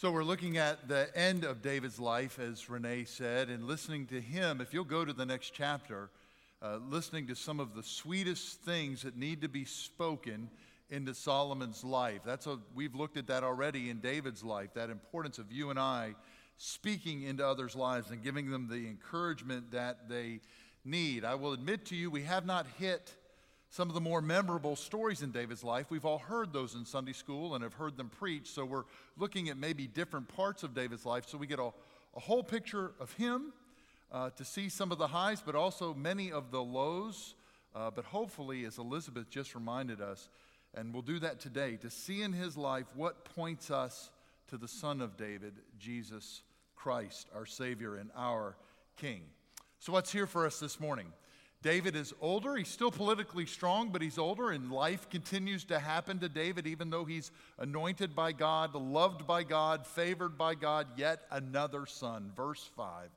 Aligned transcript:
So, 0.00 0.12
we're 0.12 0.22
looking 0.22 0.58
at 0.58 0.86
the 0.86 1.08
end 1.18 1.42
of 1.42 1.60
David's 1.60 1.98
life, 1.98 2.38
as 2.38 2.70
Renee 2.70 3.02
said, 3.02 3.48
and 3.48 3.64
listening 3.64 4.06
to 4.06 4.20
him. 4.20 4.60
If 4.60 4.72
you'll 4.72 4.84
go 4.84 5.04
to 5.04 5.12
the 5.12 5.26
next 5.26 5.50
chapter, 5.50 6.08
uh, 6.62 6.78
listening 6.88 7.26
to 7.26 7.34
some 7.34 7.58
of 7.58 7.74
the 7.74 7.82
sweetest 7.82 8.60
things 8.60 9.02
that 9.02 9.16
need 9.16 9.40
to 9.40 9.48
be 9.48 9.64
spoken 9.64 10.50
into 10.88 11.14
Solomon's 11.14 11.82
life. 11.82 12.20
That's 12.24 12.46
a, 12.46 12.60
we've 12.76 12.94
looked 12.94 13.16
at 13.16 13.26
that 13.26 13.42
already 13.42 13.90
in 13.90 13.98
David's 13.98 14.44
life, 14.44 14.72
that 14.74 14.88
importance 14.88 15.38
of 15.38 15.50
you 15.50 15.70
and 15.70 15.80
I 15.80 16.14
speaking 16.58 17.22
into 17.22 17.44
others' 17.44 17.74
lives 17.74 18.12
and 18.12 18.22
giving 18.22 18.52
them 18.52 18.68
the 18.68 18.86
encouragement 18.86 19.72
that 19.72 20.08
they 20.08 20.38
need. 20.84 21.24
I 21.24 21.34
will 21.34 21.54
admit 21.54 21.86
to 21.86 21.96
you, 21.96 22.08
we 22.08 22.22
have 22.22 22.46
not 22.46 22.68
hit 22.78 23.16
some 23.70 23.88
of 23.88 23.94
the 23.94 24.00
more 24.00 24.22
memorable 24.22 24.76
stories 24.76 25.22
in 25.22 25.30
David's 25.30 25.62
life. 25.62 25.86
We've 25.90 26.04
all 26.04 26.18
heard 26.18 26.52
those 26.52 26.74
in 26.74 26.84
Sunday 26.84 27.12
school 27.12 27.54
and 27.54 27.62
have 27.62 27.74
heard 27.74 27.96
them 27.96 28.08
preached. 28.08 28.48
So 28.48 28.64
we're 28.64 28.84
looking 29.16 29.48
at 29.48 29.58
maybe 29.58 29.86
different 29.86 30.28
parts 30.28 30.62
of 30.62 30.74
David's 30.74 31.04
life 31.04 31.24
so 31.26 31.36
we 31.36 31.46
get 31.46 31.58
a, 31.58 31.70
a 32.16 32.20
whole 32.20 32.42
picture 32.42 32.92
of 32.98 33.12
him 33.12 33.52
uh, 34.10 34.30
to 34.30 34.44
see 34.44 34.68
some 34.68 34.90
of 34.90 34.98
the 34.98 35.08
highs, 35.08 35.42
but 35.44 35.54
also 35.54 35.92
many 35.92 36.32
of 36.32 36.50
the 36.50 36.62
lows. 36.62 37.34
Uh, 37.74 37.90
but 37.90 38.06
hopefully, 38.06 38.64
as 38.64 38.78
Elizabeth 38.78 39.28
just 39.28 39.54
reminded 39.54 40.00
us, 40.00 40.30
and 40.74 40.92
we'll 40.92 41.02
do 41.02 41.18
that 41.18 41.40
today, 41.40 41.76
to 41.76 41.90
see 41.90 42.22
in 42.22 42.32
his 42.32 42.56
life 42.56 42.86
what 42.94 43.24
points 43.24 43.70
us 43.70 44.10
to 44.48 44.56
the 44.56 44.68
Son 44.68 45.02
of 45.02 45.16
David, 45.18 45.52
Jesus 45.78 46.42
Christ, 46.74 47.28
our 47.34 47.44
Savior 47.44 47.96
and 47.96 48.10
our 48.16 48.56
King. 48.96 49.22
So, 49.78 49.92
what's 49.92 50.10
here 50.10 50.26
for 50.26 50.46
us 50.46 50.58
this 50.58 50.80
morning? 50.80 51.12
David 51.60 51.96
is 51.96 52.14
older. 52.20 52.54
He's 52.54 52.68
still 52.68 52.92
politically 52.92 53.44
strong, 53.44 53.90
but 53.90 54.00
he's 54.00 54.18
older, 54.18 54.50
and 54.50 54.70
life 54.70 55.10
continues 55.10 55.64
to 55.64 55.80
happen 55.80 56.20
to 56.20 56.28
David, 56.28 56.68
even 56.68 56.90
though 56.90 57.04
he's 57.04 57.32
anointed 57.58 58.14
by 58.14 58.30
God, 58.32 58.74
loved 58.74 59.26
by 59.26 59.42
God, 59.42 59.84
favored 59.84 60.38
by 60.38 60.54
God. 60.54 60.86
Yet 60.96 61.22
another 61.30 61.84
son. 61.86 62.30
Verse 62.36 62.70
5. 62.76 63.10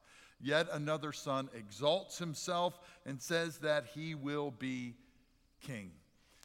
Yet 0.44 0.67
another 0.72 1.12
son 1.12 1.50
exalts 1.56 2.17
himself 2.17 2.80
and 3.06 3.22
says 3.22 3.59
that 3.59 3.86
he 3.94 4.16
will 4.16 4.50
be 4.50 4.95
king. 5.62 5.92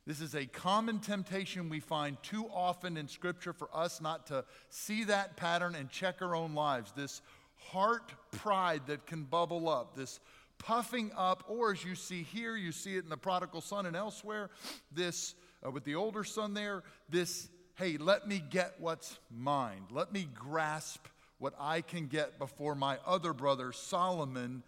This 0.07 0.21
is 0.21 0.35
a 0.35 0.47
common 0.47 1.01
temptation 1.01 1.69
we 1.69 1.81
find 1.81 2.23
too 2.23 2.47
often 2.53 2.97
in 2.99 3.09
Scripture 3.09 3.53
for 3.53 3.69
us 3.75 4.01
not 4.01 4.27
to 4.27 4.45
see 4.69 5.05
that 5.05 5.37
pattern 5.37 5.75
and 5.75 5.91
check 5.91 6.21
our 6.21 6.37
own 6.37 6.55
lives. 6.55 6.93
This 6.93 7.23
heart 7.57 8.13
pride 8.31 8.83
that 8.87 9.07
can 9.07 9.25
bubble 9.25 9.69
up, 9.69 9.97
this 9.97 10.21
puffing 10.59 11.11
up, 11.17 11.45
or 11.49 11.73
as 11.73 11.85
you 11.85 11.95
see 11.95 12.23
here, 12.23 12.57
you 12.57 12.73
see 12.73 12.97
it 12.97 13.05
in 13.05 13.11
the 13.11 13.17
prodigal 13.17 13.61
son 13.61 13.87
and 13.87 13.97
elsewhere, 13.97 14.51
this, 14.93 15.35
uh, 15.65 15.71
with 15.71 15.85
the 15.85 15.95
older 15.95 16.25
son 16.25 16.55
there, 16.55 16.83
this, 17.09 17.49
hey, 17.77 17.97
let 17.97 18.27
me 18.27 18.43
get 18.51 18.75
what's 18.79 19.19
mine. 19.31 19.85
Let 19.91 20.13
me 20.13 20.29
grasp 20.35 21.07
what 21.39 21.55
I 21.61 21.81
can 21.83 22.07
get 22.07 22.39
before 22.39 22.75
my 22.75 22.99
other 23.07 23.33
brother 23.33 23.73
Solomon 23.73 24.63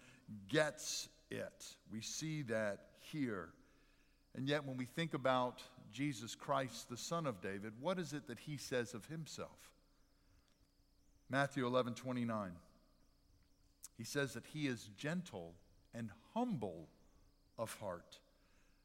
gets 0.48 1.08
it. 1.30 1.76
We 1.92 2.00
see 2.00 2.42
that 2.42 2.80
here. 3.00 3.48
And 4.36 4.48
yet, 4.48 4.64
when 4.64 4.76
we 4.76 4.84
think 4.84 5.14
about 5.14 5.62
Jesus 5.92 6.34
Christ, 6.34 6.88
the 6.90 6.96
Son 6.96 7.26
of 7.26 7.40
David, 7.40 7.72
what 7.80 7.98
is 7.98 8.12
it 8.12 8.26
that 8.28 8.38
he 8.38 8.56
says 8.56 8.94
of 8.94 9.06
himself? 9.06 9.72
Matthew 11.30 11.66
11 11.66 11.94
29. 11.94 12.52
He 13.96 14.04
says 14.04 14.34
that 14.34 14.46
he 14.46 14.68
is 14.68 14.90
gentle 14.96 15.54
and 15.98 16.10
humble 16.34 16.88
of 17.58 17.74
heart. 17.80 18.18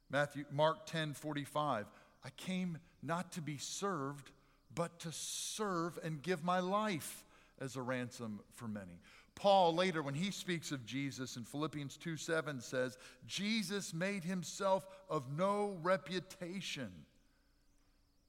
Matthew, 0.10 0.46
Mark 0.52 0.86
10 0.88 1.14
45, 1.14 1.86
I 2.26 2.30
came 2.32 2.80
not 3.02 3.32
to 3.34 3.42
be 3.42 3.58
served, 3.58 4.32
but 4.74 5.00
to 5.02 5.12
serve 5.12 6.00
and 6.04 6.22
give 6.22 6.44
my 6.44 6.60
life 6.60 7.24
as 7.62 7.76
a 7.76 7.82
ransom 7.82 8.40
for 8.56 8.68
many. 8.68 9.00
Paul 9.36 9.74
later, 9.74 10.02
when 10.02 10.14
he 10.14 10.32
speaks 10.32 10.72
of 10.72 10.86
Jesus 10.86 11.38
in 11.38 11.44
Philippians 11.44 11.98
2 11.98 12.18
7, 12.18 12.60
says, 12.62 12.98
Jesus 13.28 13.94
made 13.94 14.24
himself 14.24 14.86
of 15.10 15.24
no 15.38 15.78
reputation. 15.82 16.92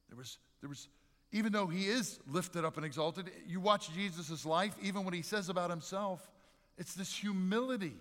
There 0.08 0.16
was, 0.16 0.38
there 0.60 0.68
was, 0.68 0.88
even 1.32 1.52
though 1.52 1.66
he 1.66 1.86
is 1.86 2.20
lifted 2.30 2.64
up 2.64 2.76
and 2.76 2.86
exalted, 2.86 3.30
you 3.46 3.60
watch 3.60 3.92
Jesus' 3.92 4.46
life, 4.46 4.74
even 4.82 5.04
what 5.04 5.14
he 5.14 5.22
says 5.22 5.48
about 5.48 5.70
himself, 5.70 6.30
it's 6.78 6.94
this 6.94 7.14
humility. 7.14 7.96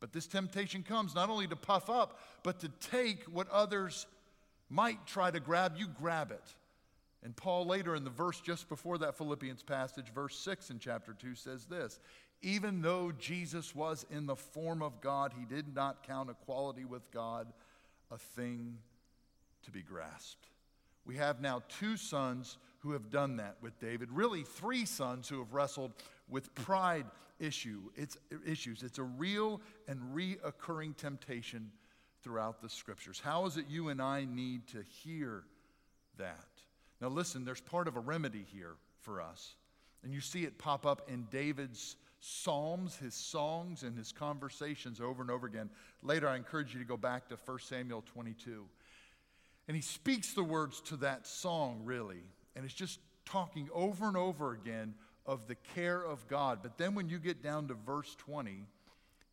But 0.00 0.12
this 0.12 0.26
temptation 0.26 0.82
comes 0.82 1.14
not 1.14 1.30
only 1.30 1.46
to 1.48 1.56
puff 1.56 1.90
up, 1.90 2.20
but 2.42 2.60
to 2.60 2.68
take 2.80 3.24
what 3.24 3.48
others 3.50 4.06
might 4.70 5.06
try 5.06 5.30
to 5.30 5.40
grab, 5.40 5.74
you 5.76 5.88
grab 5.88 6.30
it. 6.30 6.54
And 7.24 7.34
Paul, 7.34 7.66
later 7.66 7.96
in 7.96 8.04
the 8.04 8.10
verse 8.10 8.40
just 8.40 8.68
before 8.68 8.98
that 8.98 9.16
Philippians 9.16 9.62
passage, 9.62 10.12
verse 10.14 10.38
6 10.38 10.70
in 10.70 10.78
chapter 10.78 11.14
2, 11.14 11.34
says 11.34 11.64
this 11.64 11.98
Even 12.42 12.80
though 12.80 13.12
Jesus 13.18 13.74
was 13.74 14.06
in 14.10 14.26
the 14.26 14.36
form 14.36 14.82
of 14.82 15.00
God, 15.00 15.32
he 15.36 15.44
did 15.44 15.74
not 15.74 16.06
count 16.06 16.30
equality 16.30 16.84
with 16.84 17.10
God 17.10 17.48
a 18.10 18.18
thing 18.18 18.78
to 19.64 19.70
be 19.70 19.82
grasped. 19.82 20.46
We 21.04 21.16
have 21.16 21.40
now 21.40 21.62
two 21.68 21.96
sons 21.96 22.58
who 22.78 22.92
have 22.92 23.10
done 23.10 23.36
that 23.36 23.56
with 23.60 23.78
David, 23.80 24.10
really, 24.12 24.42
three 24.42 24.84
sons 24.84 25.28
who 25.28 25.38
have 25.38 25.52
wrestled 25.52 25.92
with 26.28 26.54
pride 26.54 27.06
issue. 27.40 27.80
It's, 27.96 28.16
issues. 28.46 28.82
It's 28.82 28.98
a 28.98 29.04
real 29.04 29.60
and 29.86 30.00
reoccurring 30.14 30.96
temptation 30.96 31.70
throughout 32.22 32.60
the 32.60 32.68
scriptures. 32.68 33.20
How 33.22 33.46
is 33.46 33.56
it 33.56 33.66
you 33.68 33.88
and 33.88 34.00
I 34.02 34.24
need 34.24 34.66
to 34.68 34.82
hear 35.02 35.44
that? 36.18 36.46
Now, 37.00 37.08
listen, 37.08 37.44
there's 37.44 37.60
part 37.60 37.88
of 37.88 37.96
a 37.96 38.00
remedy 38.00 38.44
here 38.52 38.74
for 39.00 39.20
us. 39.20 39.54
And 40.02 40.12
you 40.12 40.20
see 40.20 40.44
it 40.44 40.58
pop 40.58 40.86
up 40.86 41.08
in 41.08 41.26
David's 41.30 41.96
psalms, 42.20 42.96
his 42.96 43.14
songs, 43.14 43.82
and 43.82 43.96
his 43.96 44.12
conversations 44.12 45.00
over 45.00 45.22
and 45.22 45.30
over 45.30 45.46
again. 45.46 45.70
Later, 46.02 46.28
I 46.28 46.36
encourage 46.36 46.72
you 46.72 46.80
to 46.80 46.86
go 46.86 46.96
back 46.96 47.28
to 47.28 47.36
1 47.36 47.58
Samuel 47.60 48.02
22. 48.12 48.64
And 49.66 49.76
he 49.76 49.82
speaks 49.82 50.32
the 50.32 50.42
words 50.42 50.80
to 50.82 50.96
that 50.96 51.26
song, 51.26 51.82
really. 51.84 52.22
And 52.58 52.64
it's 52.64 52.74
just 52.74 52.98
talking 53.24 53.68
over 53.72 54.08
and 54.08 54.16
over 54.16 54.52
again 54.52 54.94
of 55.24 55.46
the 55.46 55.54
care 55.76 56.02
of 56.02 56.26
God. 56.26 56.58
But 56.60 56.76
then 56.76 56.96
when 56.96 57.08
you 57.08 57.20
get 57.20 57.40
down 57.40 57.68
to 57.68 57.74
verse 57.74 58.16
20, 58.18 58.66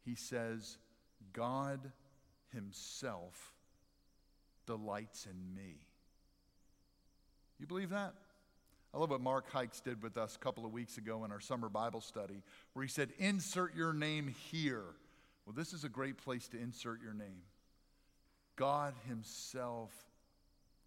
he 0.05 0.13
says, 0.13 0.77
God 1.33 1.79
Himself 2.53 3.51
delights 4.67 5.25
in 5.25 5.55
me. 5.55 5.73
You 7.59 7.65
believe 7.65 7.89
that? 7.89 8.13
I 8.93 8.99
love 8.99 9.09
what 9.09 9.21
Mark 9.21 9.51
Hikes 9.51 9.79
did 9.79 10.03
with 10.03 10.17
us 10.17 10.35
a 10.35 10.39
couple 10.39 10.63
of 10.63 10.71
weeks 10.71 10.99
ago 10.99 11.25
in 11.25 11.31
our 11.31 11.39
summer 11.39 11.67
Bible 11.67 12.01
study, 12.01 12.43
where 12.73 12.83
he 12.83 12.89
said, 12.89 13.09
Insert 13.17 13.75
your 13.75 13.91
name 13.91 14.35
here. 14.51 14.83
Well, 15.47 15.55
this 15.55 15.73
is 15.73 15.83
a 15.83 15.89
great 15.89 16.19
place 16.19 16.47
to 16.49 16.59
insert 16.61 17.01
your 17.01 17.15
name. 17.15 17.41
God 18.55 18.93
Himself 19.07 19.89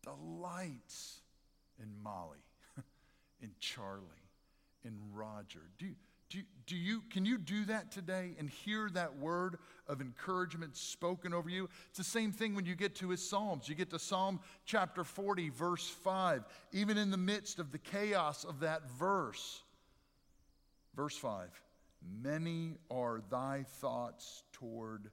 delights 0.05 1.21
in 1.83 1.89
Molly, 2.03 2.45
in 3.43 3.51
Charlie, 3.61 4.03
in 4.85 4.95
Roger. 5.13 5.63
Do, 5.79 5.87
do, 6.31 6.41
do 6.67 6.77
you, 6.77 7.03
can 7.11 7.25
you 7.25 7.39
do 7.39 7.65
that 7.67 7.91
today 7.91 8.35
and 8.39 8.51
hear 8.51 8.91
that 8.91 9.17
word 9.17 9.59
of 9.87 10.01
encouragement 10.01 10.77
spoken 10.77 11.33
over 11.33 11.49
you? 11.49 11.69
It's 11.89 11.99
the 11.99 12.05
same 12.05 12.33
thing 12.33 12.55
when 12.55 12.67
you 12.67 12.75
get 12.75 12.95
to 12.97 13.09
his 13.09 13.27
Psalms. 13.27 13.69
You 13.69 13.75
get 13.75 13.91
to 13.91 13.99
Psalm 13.99 14.41
chapter 14.67 15.05
40, 15.05 15.49
verse 15.51 15.89
5. 15.89 16.45
Even 16.73 16.99
in 16.99 17.11
the 17.11 17.17
midst 17.17 17.59
of 17.59 17.73
the 17.73 17.79
chaos 17.79 18.45
of 18.45 18.61
that 18.61 18.91
verse, 18.91 19.63
verse 20.95 21.17
5 21.17 21.49
Many 22.23 22.77
are 22.91 23.23
thy 23.31 23.65
thoughts 23.81 24.45
toward 24.53 25.11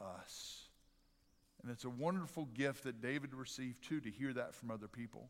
us. 0.00 0.68
And 1.62 1.70
it's 1.70 1.84
a 1.84 1.90
wonderful 1.90 2.46
gift 2.54 2.84
that 2.84 3.02
David 3.02 3.34
received 3.34 3.82
too 3.82 4.00
to 4.00 4.10
hear 4.10 4.32
that 4.32 4.54
from 4.54 4.70
other 4.70 4.88
people. 4.88 5.28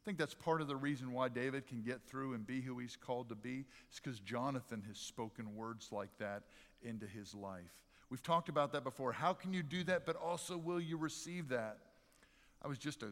I 0.00 0.02
think 0.04 0.16
that's 0.16 0.34
part 0.34 0.62
of 0.62 0.68
the 0.68 0.76
reason 0.76 1.12
why 1.12 1.28
David 1.28 1.66
can 1.66 1.82
get 1.82 2.02
through 2.06 2.32
and 2.32 2.46
be 2.46 2.62
who 2.62 2.78
he's 2.78 2.96
called 2.96 3.28
to 3.28 3.34
be. 3.34 3.66
It's 3.90 4.00
because 4.00 4.18
Jonathan 4.18 4.82
has 4.88 4.96
spoken 4.96 5.54
words 5.54 5.90
like 5.92 6.08
that 6.18 6.44
into 6.82 7.06
his 7.06 7.34
life. 7.34 7.70
We've 8.08 8.22
talked 8.22 8.48
about 8.48 8.72
that 8.72 8.82
before. 8.82 9.12
How 9.12 9.34
can 9.34 9.52
you 9.52 9.62
do 9.62 9.84
that, 9.84 10.06
but 10.06 10.16
also 10.16 10.56
will 10.56 10.80
you 10.80 10.96
receive 10.96 11.50
that? 11.50 11.78
I 12.62 12.68
was 12.68 12.78
just 12.78 13.02
a 13.02 13.10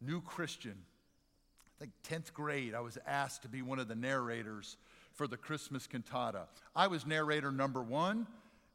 new 0.00 0.22
Christian. 0.22 0.74
I 1.76 1.84
think 1.84 1.92
10th 2.08 2.32
grade, 2.32 2.74
I 2.74 2.80
was 2.80 2.96
asked 3.06 3.42
to 3.42 3.48
be 3.48 3.60
one 3.60 3.78
of 3.78 3.86
the 3.86 3.94
narrators 3.94 4.78
for 5.12 5.28
the 5.28 5.36
Christmas 5.36 5.86
cantata. 5.86 6.46
I 6.74 6.86
was 6.86 7.06
narrator 7.06 7.52
number 7.52 7.82
one, 7.82 8.26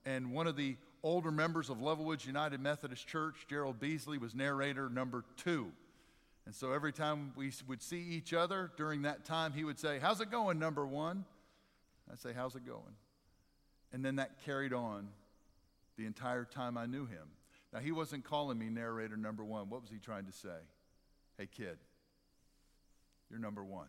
and 0.06 0.32
one 0.32 0.46
of 0.46 0.56
the 0.56 0.78
older 1.02 1.32
members 1.32 1.70
of 1.70 1.80
Levelwoods 1.80 2.26
United 2.26 2.62
Methodist 2.62 3.08
Church, 3.08 3.46
Gerald 3.50 3.80
Beasley, 3.80 4.18
was 4.18 4.36
narrator 4.36 4.88
number 4.88 5.26
two. 5.36 5.72
And 6.46 6.54
so 6.54 6.74
every 6.74 6.92
time 6.92 7.32
we 7.36 7.52
would 7.68 7.82
see 7.82 8.02
each 8.02 8.34
other 8.34 8.72
during 8.76 9.04
that 9.04 9.24
time, 9.24 9.54
he 9.54 9.64
would 9.64 9.80
say, 9.80 10.00
How's 10.00 10.22
it 10.22 10.30
going, 10.30 10.60
number 10.60 10.86
one? 10.86 11.26
I'd 12.12 12.20
say, 12.20 12.34
How's 12.36 12.56
it 12.56 12.66
going? 12.66 12.96
And 13.94 14.04
then 14.04 14.18
that 14.18 14.44
carried 14.44 14.74
on 14.74 15.08
the 15.98 16.06
entire 16.06 16.46
time 16.46 16.78
I 16.78 16.86
knew 16.86 17.06
him. 17.06 17.28
Now, 17.72 17.80
he 17.80 17.92
wasn't 17.92 18.24
calling 18.24 18.58
me 18.58 18.70
narrator 18.70 19.18
number 19.18 19.44
one. 19.44 19.70
What 19.70 19.82
was 19.82 19.90
he 19.90 19.98
trying 19.98 20.26
to 20.26 20.32
say? 20.32 20.50
Hey, 21.38 21.48
kid, 21.48 21.78
you're 23.30 23.40
number 23.40 23.64
one. 23.64 23.88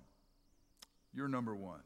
you're 1.13 1.29
number 1.29 1.55
one. 1.55 1.81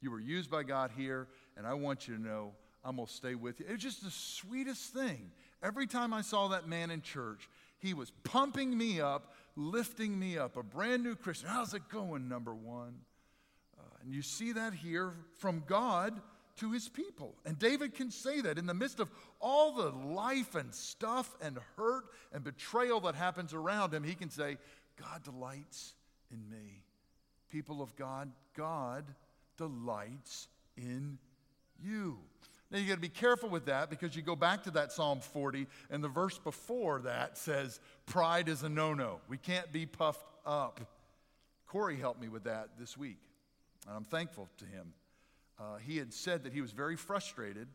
You 0.00 0.10
were 0.10 0.20
used 0.20 0.50
by 0.50 0.62
God 0.62 0.90
here, 0.96 1.28
and 1.56 1.66
I 1.66 1.74
want 1.74 2.08
you 2.08 2.16
to 2.16 2.20
know 2.20 2.52
I'm 2.84 2.96
going 2.96 3.06
to 3.06 3.12
stay 3.12 3.34
with 3.34 3.60
you. 3.60 3.66
It 3.66 3.72
was 3.72 3.82
just 3.82 4.04
the 4.04 4.10
sweetest 4.10 4.92
thing. 4.92 5.30
Every 5.62 5.86
time 5.86 6.12
I 6.12 6.20
saw 6.20 6.48
that 6.48 6.68
man 6.68 6.90
in 6.90 7.00
church, 7.00 7.48
he 7.78 7.94
was 7.94 8.10
pumping 8.22 8.76
me 8.76 9.00
up, 9.00 9.34
lifting 9.56 10.18
me 10.18 10.38
up. 10.38 10.56
A 10.56 10.62
brand 10.62 11.02
new 11.02 11.14
Christian. 11.14 11.48
How's 11.48 11.74
it 11.74 11.88
going, 11.88 12.28
number 12.28 12.54
one? 12.54 12.94
Uh, 13.78 13.82
and 14.02 14.12
you 14.12 14.22
see 14.22 14.52
that 14.52 14.74
here 14.74 15.12
from 15.38 15.62
God 15.66 16.20
to 16.56 16.70
his 16.70 16.88
people. 16.88 17.34
And 17.44 17.58
David 17.58 17.94
can 17.94 18.10
say 18.10 18.40
that 18.40 18.58
in 18.58 18.66
the 18.66 18.74
midst 18.74 19.00
of 19.00 19.10
all 19.40 19.72
the 19.72 19.90
life 19.90 20.54
and 20.54 20.72
stuff 20.72 21.34
and 21.40 21.58
hurt 21.76 22.04
and 22.32 22.44
betrayal 22.44 23.00
that 23.00 23.14
happens 23.14 23.52
around 23.52 23.92
him, 23.92 24.04
he 24.04 24.14
can 24.14 24.30
say, 24.30 24.58
God 25.00 25.22
delights 25.24 25.94
in 26.30 26.48
me. 26.48 26.82
People 27.50 27.82
of 27.82 27.94
God, 27.96 28.30
God 28.56 29.04
delights 29.56 30.48
in 30.76 31.18
you. 31.82 32.18
Now 32.70 32.78
you 32.78 32.88
got 32.88 32.94
to 32.94 33.00
be 33.00 33.08
careful 33.08 33.48
with 33.48 33.66
that 33.66 33.90
because 33.90 34.16
you 34.16 34.22
go 34.22 34.36
back 34.36 34.64
to 34.64 34.70
that 34.72 34.90
Psalm 34.92 35.20
40, 35.20 35.66
and 35.90 36.02
the 36.02 36.08
verse 36.08 36.38
before 36.38 37.00
that 37.02 37.38
says, 37.38 37.80
Pride 38.06 38.48
is 38.48 38.62
a 38.62 38.68
no 38.68 38.94
no. 38.94 39.20
We 39.28 39.38
can't 39.38 39.70
be 39.72 39.86
puffed 39.86 40.26
up. 40.44 40.80
Corey 41.66 41.96
helped 41.96 42.20
me 42.20 42.28
with 42.28 42.44
that 42.44 42.70
this 42.78 42.96
week, 42.96 43.20
and 43.86 43.96
I'm 43.96 44.04
thankful 44.04 44.48
to 44.58 44.64
him. 44.64 44.92
Uh, 45.58 45.76
he 45.76 45.98
had 45.98 46.12
said 46.12 46.44
that 46.44 46.52
he 46.52 46.60
was 46.60 46.72
very 46.72 46.96
frustrated 46.96 47.68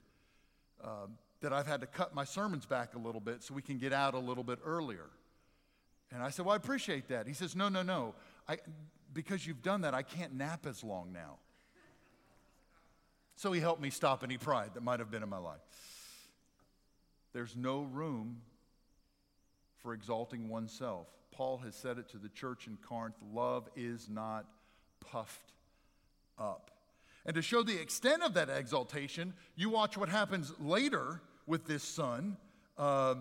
uh, 0.84 1.08
that 1.42 1.54
I've 1.54 1.68
had 1.68 1.82
to 1.82 1.88
cut 1.88 2.14
my 2.14 2.26
sermons 2.26 2.66
back 2.66 2.96
a 2.96 3.00
little 3.00 3.22
bit 3.22 3.44
so 3.44 3.54
we 3.54 3.62
can 3.62 3.78
get 3.78 3.94
out 3.94 4.14
a 4.14 4.20
little 4.20 4.44
bit 4.44 4.60
earlier. 4.66 5.10
And 6.12 6.22
I 6.24 6.30
said, 6.30 6.46
Well, 6.46 6.54
I 6.54 6.58
appreciate 6.58 7.08
that. 7.10 7.28
He 7.28 7.34
says, 7.34 7.56
No, 7.56 7.70
no, 7.70 7.84
no. 7.84 8.16
I, 8.48 8.58
because 9.14 9.46
you've 9.46 9.62
done 9.62 9.82
that, 9.82 9.94
I 9.94 10.02
can't 10.02 10.34
nap 10.34 10.66
as 10.66 10.84
long 10.84 11.14
now. 11.14 11.38
So 13.40 13.54
he 13.54 13.62
helped 13.62 13.82
me 13.82 13.90
stop 13.90 14.22
any 14.22 14.38
pride 14.38 14.72
that 14.74 14.84
might 14.84 15.00
have 15.00 15.10
been 15.10 15.24
in 15.24 15.30
my 15.30 15.38
life. 15.38 15.62
There's 17.32 17.56
no 17.56 17.84
room 17.84 18.42
for 19.78 19.94
exalting 19.94 20.50
oneself. 20.50 21.08
Paul 21.32 21.58
has 21.60 21.74
said 21.74 21.98
it 22.00 22.10
to 22.10 22.18
the 22.18 22.28
church 22.28 22.68
in 22.68 22.78
Corinth 22.86 23.16
love 23.34 23.70
is 23.78 24.10
not 24.10 24.46
puffed 25.00 25.54
up. 26.38 26.72
And 27.26 27.34
to 27.36 27.42
show 27.42 27.64
the 27.64 27.80
extent 27.80 28.24
of 28.24 28.34
that 28.34 28.50
exaltation, 28.50 29.34
you 29.56 29.70
watch 29.70 29.98
what 29.98 30.10
happens 30.10 30.52
later 30.60 31.22
with 31.48 31.66
this 31.66 31.84
son. 31.84 32.36
Uh, 32.78 33.16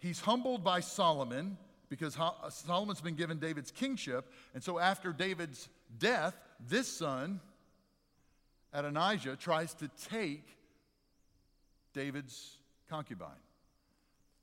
he's 0.00 0.18
humbled 0.18 0.64
by 0.64 0.80
Solomon 0.80 1.56
because 1.88 2.18
Solomon's 2.48 3.00
been 3.00 3.14
given 3.14 3.38
David's 3.38 3.70
kingship. 3.70 4.28
And 4.54 4.64
so 4.64 4.80
after 4.80 5.12
David's 5.12 5.68
death, 6.00 6.34
this 6.68 6.88
son, 6.88 7.38
Adonijah 8.72 9.36
tries 9.36 9.74
to 9.74 9.88
take 10.10 10.46
David's 11.92 12.58
concubine. 12.88 13.28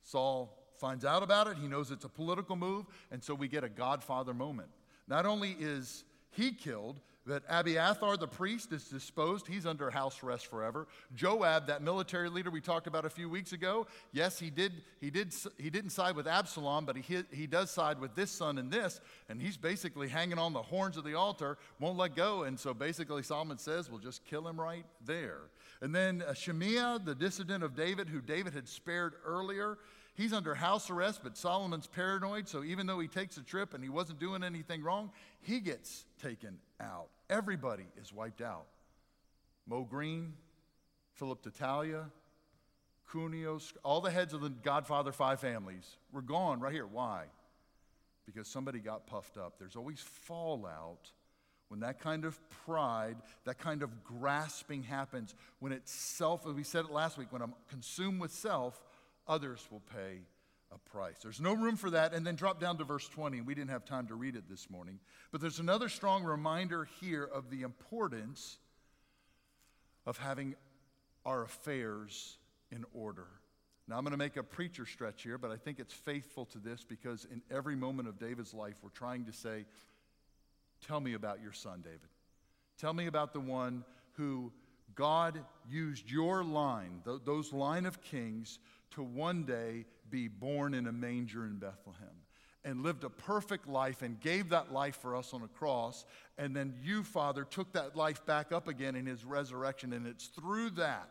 Saul 0.04 0.56
finds 0.78 1.04
out 1.06 1.24
about 1.24 1.48
it. 1.48 1.58
He 1.58 1.68
knows 1.68 1.92
it's 1.92 2.06
a 2.06 2.10
political 2.10 2.56
move. 2.56 2.86
And 3.12 3.24
so 3.24 3.34
we 3.34 3.48
get 3.48 3.64
a 3.64 3.70
godfather 3.70 4.34
moment. 4.34 4.70
Not 5.08 5.26
only 5.26 5.56
is 5.60 6.04
he 6.32 6.52
killed, 6.52 7.00
that 7.30 7.44
Abiathar 7.48 8.18
the 8.18 8.28
priest 8.28 8.74
is 8.74 8.86
disposed. 8.86 9.48
He's 9.48 9.66
under 9.66 9.90
house 9.90 10.22
arrest 10.24 10.48
forever. 10.48 10.88
Joab, 11.16 11.68
that 11.68 11.82
military 11.82 12.30
leader 12.30 12.50
we 12.50 12.62
talked 12.62 12.88
about 12.88 13.06
a 13.06 13.10
few 13.10 13.30
weeks 13.30 13.54
ago, 13.54 13.88
yes, 14.12 14.40
he 14.40 14.50
did. 14.50 14.74
He 15.00 15.10
did. 15.10 15.34
He 15.58 15.70
didn't 15.70 15.92
side 15.92 16.16
with 16.16 16.28
Absalom, 16.28 16.86
but 16.86 16.98
he 16.98 17.24
he 17.32 17.48
does 17.48 17.72
side 17.72 18.00
with 18.00 18.16
this 18.16 18.32
son 18.32 18.58
and 18.58 18.72
this, 18.72 19.00
and 19.30 19.42
he's 19.42 19.58
basically 19.58 20.08
hanging 20.08 20.38
on 20.38 20.54
the 20.54 20.62
horns 20.62 20.98
of 20.98 21.04
the 21.04 21.14
altar, 21.14 21.58
won't 21.80 21.98
let 21.98 22.16
go. 22.16 22.44
And 22.44 22.60
so 22.60 22.74
basically, 22.74 23.24
Solomon 23.24 23.58
says, 23.58 23.90
"We'll 23.90 24.00
just 24.00 24.26
kill 24.26 24.48
him 24.48 24.60
right 24.60 24.86
there." 25.06 25.42
And 25.82 25.96
then 25.96 26.24
uh, 26.28 26.34
Shimea, 26.34 27.00
the 27.04 27.16
dissident 27.16 27.64
of 27.64 27.76
David, 27.76 28.10
who 28.10 28.22
David 28.22 28.54
had 28.54 28.68
spared 28.68 29.14
earlier, 29.26 29.78
He's 30.20 30.34
under 30.34 30.54
house 30.54 30.90
arrest, 30.90 31.22
but 31.24 31.38
Solomon's 31.38 31.88
paranoid, 31.88 32.50
so 32.50 32.62
even 32.66 32.86
though 32.86 33.00
he 33.00 33.08
takes 33.08 33.38
a 33.38 33.42
trip 33.42 33.74
and 33.74 33.82
he 33.82 33.90
wasn't 33.90 34.20
doing 34.20 34.44
anything 34.44 34.84
wrong, 34.84 35.12
he 35.40 35.62
gets 35.62 36.04
taken 36.22 36.58
out. 36.82 37.08
Everybody 37.30 37.86
is 38.02 38.12
wiped 38.12 38.42
out. 38.42 38.66
Moe 39.66 39.86
Greene, 39.86 40.34
Philip 41.14 41.42
Tattaglia, 41.42 42.12
Cuneo, 43.10 43.62
all 43.82 44.02
the 44.02 44.12
heads 44.12 44.34
of 44.34 44.42
the 44.42 44.50
Godfather 44.50 45.14
five 45.14 45.40
families 45.40 45.96
were 46.12 46.22
gone 46.22 46.60
right 46.60 46.74
here. 46.74 46.86
Why? 46.86 47.24
Because 48.26 48.50
somebody 48.50 48.80
got 48.80 49.08
puffed 49.08 49.38
up. 49.38 49.54
There's 49.58 49.78
always 49.78 50.02
fallout 50.02 51.12
when 51.70 51.80
that 51.80 52.02
kind 52.02 52.26
of 52.26 52.38
pride, 52.66 53.16
that 53.46 53.58
kind 53.58 53.84
of 53.84 54.04
grasping 54.04 54.84
happens, 54.84 55.34
when 55.60 55.72
it's 55.72 55.94
self, 55.94 56.46
as 56.46 56.54
we 56.54 56.64
said 56.64 56.84
it 56.84 56.92
last 56.92 57.18
week, 57.18 57.32
when 57.32 57.42
I'm 57.42 57.54
consumed 57.70 58.20
with 58.20 58.32
self, 58.34 58.82
others 59.30 59.66
will 59.72 59.84
pay 59.96 60.24
a 60.72 60.78
price. 60.90 61.16
There's 61.24 61.40
no 61.40 61.54
room 61.54 61.78
for 61.78 61.92
that. 61.92 62.14
And 62.14 62.26
then 62.26 62.36
drop 62.36 62.60
down 62.60 62.78
to 62.80 62.84
verse 62.84 63.08
20. 63.08 63.42
We 63.42 63.56
didn't 63.56 63.70
have 63.70 63.86
time 63.86 64.08
to 64.08 64.16
read 64.16 64.36
it 64.36 64.50
this 64.50 64.70
morning. 64.70 65.00
But 65.32 65.42
there's 65.42 65.60
another 65.60 65.88
strong 65.88 66.24
reminder 66.24 66.88
here 67.00 67.24
of 67.24 67.50
the 67.50 67.62
importance 67.62 68.58
of 70.06 70.18
having 70.18 70.56
our 71.26 71.44
affairs 71.44 72.38
in 72.72 72.84
order. 72.94 73.28
Now, 73.88 73.98
I'm 73.98 74.04
going 74.04 74.12
to 74.12 74.18
make 74.18 74.38
a 74.38 74.44
preacher 74.44 74.86
stretch 74.86 75.24
here, 75.24 75.38
but 75.38 75.50
I 75.50 75.58
think 75.58 75.80
it's 75.80 75.94
faithful 75.94 76.46
to 76.48 76.60
this 76.60 76.84
because 76.84 77.26
in 77.32 77.42
every 77.50 77.76
moment 77.76 78.08
of 78.08 78.20
David's 78.20 78.54
life, 78.54 78.76
we're 78.84 78.90
trying 78.90 79.26
to 79.26 79.34
say, 79.34 79.66
Tell 80.88 81.02
me 81.02 81.14
about 81.14 81.42
your 81.42 81.52
son, 81.52 81.82
David. 81.84 82.00
Tell 82.80 82.94
me 82.94 83.08
about 83.08 83.34
the 83.34 83.40
one 83.42 83.84
who 84.14 84.54
God 85.00 85.40
used 85.70 86.12
your 86.12 86.44
line, 86.44 87.02
th- 87.06 87.22
those 87.24 87.54
line 87.54 87.86
of 87.86 88.02
kings, 88.02 88.60
to 88.92 89.02
one 89.02 89.46
day 89.46 89.86
be 90.10 90.28
born 90.28 90.74
in 90.74 90.88
a 90.88 90.92
manger 90.92 91.46
in 91.46 91.56
Bethlehem 91.56 92.10
and 92.66 92.84
lived 92.84 93.06
a 93.06 93.10
perfect 93.10 93.66
life 93.66 94.02
and 94.02 94.20
gave 94.20 94.50
that 94.50 94.74
life 94.74 94.98
for 94.98 95.16
us 95.16 95.34
on 95.34 95.42
a 95.42 95.48
cross. 95.48 96.04
And 96.38 96.54
then 96.54 96.74
you, 96.84 97.04
Father, 97.04 97.46
took 97.46 97.72
that 97.72 97.96
life 97.96 98.26
back 98.26 98.52
up 98.52 98.68
again 98.68 98.98
in 98.98 99.06
his 99.06 99.24
resurrection. 99.24 99.94
And 99.94 100.06
it's 100.06 100.26
through 100.26 100.72
that, 100.72 101.10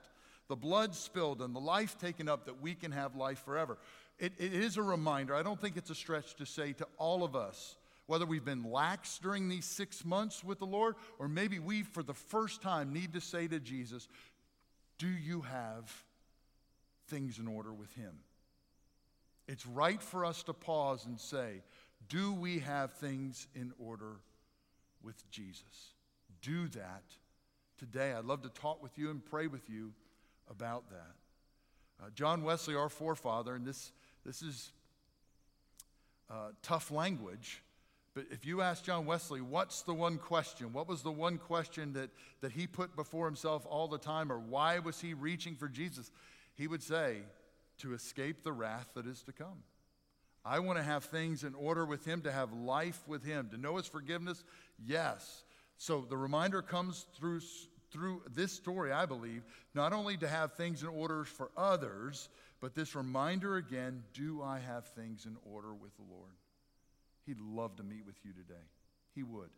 the 0.49 0.56
blood 0.56 0.94
spilled 0.94 1.41
and 1.41 1.56
the 1.56 1.61
life 1.61 1.96
taken 1.96 2.29
up, 2.29 2.44
that 2.44 2.61
we 2.61 2.75
can 2.75 2.93
have 2.93 3.17
life 3.17 3.43
forever. 3.43 3.79
It, 4.19 4.34
it 4.38 4.52
is 4.52 4.76
a 4.76 4.82
reminder. 4.82 5.34
I 5.34 5.43
don't 5.43 5.58
think 5.58 5.79
it's 5.79 5.88
a 5.88 5.94
stretch 5.94 6.34
to 6.34 6.44
say 6.44 6.75
to 6.75 6.87
all 6.99 7.25
of 7.25 7.34
us, 7.34 7.76
whether 8.08 8.25
we've 8.25 8.44
been 8.44 8.64
lax 8.64 9.19
during 9.19 9.49
these 9.49 9.66
six 9.66 10.02
months 10.02 10.43
with 10.43 10.58
the 10.58 10.66
Lord, 10.66 10.96
or 11.19 11.28
maybe 11.28 11.58
we, 11.58 11.82
for 11.82 12.02
the 12.02 12.14
first 12.14 12.62
time, 12.62 12.93
need 12.93 13.12
to 13.12 13.20
say 13.20 13.46
to 13.46 13.60
Jesus, 13.60 14.08
Do 14.96 15.06
you 15.06 15.43
have 15.43 15.94
things 17.08 17.38
in 17.38 17.46
order 17.46 17.72
with 17.72 17.94
Him? 17.94 18.15
It's 19.46 19.67
right 19.67 20.03
for 20.03 20.24
us 20.24 20.43
to 20.44 20.55
pause 20.55 21.05
and 21.05 21.20
say, 21.20 21.62
Do 22.08 22.32
we 22.32 22.60
have 22.60 22.94
things 22.94 23.46
in 23.55 23.72
order 23.79 24.17
with 25.03 25.31
Jesus? 25.31 25.93
Do 26.41 26.67
that 26.69 27.03
today. 27.79 28.15
I'd 28.15 28.24
love 28.24 28.41
to 28.43 28.48
talk 28.48 28.82
with 28.82 28.96
you 28.96 29.10
and 29.10 29.22
pray 29.22 29.48
with 29.48 29.69
you 29.69 29.93
about 30.50 30.88
that. 30.88 31.15
Uh, 32.03 32.08
John 32.15 32.43
Wesley, 32.43 32.74
our 32.74 32.88
forefather, 32.88 33.55
and 33.55 33.67
this, 33.67 33.93
this 34.24 34.41
is 34.41 34.72
uh, 36.31 36.53
tough 36.62 36.91
language, 36.91 37.62
but 38.19 38.27
if 38.32 38.44
you 38.44 38.63
ask 38.63 38.82
John 38.82 39.06
Wesley, 39.06 39.41
what's 39.41 39.82
the 39.82 39.94
one 39.94 40.19
question? 40.19 40.72
What 40.72 40.89
was 40.89 41.03
the 41.03 41.13
one 41.13 41.39
question 41.39 41.93
that, 41.93 42.10
that 42.41 42.51
he 42.51 42.67
put 42.67 42.96
before 42.96 43.27
himself 43.27 43.65
all 43.65 43.87
the 43.87 43.96
time, 43.96 44.32
or 44.32 44.41
why 44.41 44.81
was 44.81 45.01
he 45.01 45.15
reaching 45.15 45.55
for 45.55 45.69
Jesus? 45.69 46.10
He 46.56 46.67
would 46.67 46.82
say, 46.82 47.19
to 47.79 47.94
escape 47.94 48.43
the 48.43 48.51
wrath 48.51 48.89
that 48.96 49.06
is 49.06 49.22
to 49.22 49.32
come. 49.32 49.63
I 50.44 50.58
want 50.58 50.79
to 50.79 50.82
have 50.82 51.05
things 51.05 51.44
in 51.44 51.55
order 51.55 51.87
with 51.87 52.05
Him, 52.05 52.22
to 52.22 52.32
have 52.32 52.53
life 52.53 53.01
with 53.06 53.25
Him, 53.25 53.51
to 53.53 53.56
know 53.56 53.77
His 53.77 53.87
forgiveness. 53.87 54.43
Yes. 54.84 55.44
So 55.77 56.05
the 56.10 56.17
reminder 56.17 56.60
comes 56.60 57.06
through, 57.17 57.43
through 57.93 58.22
this 58.34 58.51
story, 58.51 58.91
I 58.91 59.06
believe, 59.06 59.44
not 59.75 59.93
only 59.93 60.17
to 60.17 60.27
have 60.27 60.55
things 60.55 60.82
in 60.82 60.89
order 60.89 61.22
for 61.22 61.53
others, 61.56 62.31
but 62.60 62.75
this 62.75 62.96
reminder 62.96 63.58
again 63.58 64.03
do 64.13 64.43
I 64.43 64.58
have 64.58 64.87
things 64.87 65.25
in 65.25 65.37
order 65.44 65.72
with 65.72 65.94
the 65.94 66.03
Lord? 66.10 66.32
He'd 67.29 67.41
love 67.41 67.77
to 67.77 67.82
meet 67.82 68.06
with 68.06 68.17
you 68.25 68.32
today. 68.32 68.55
He 69.15 69.23
would. 69.23 69.51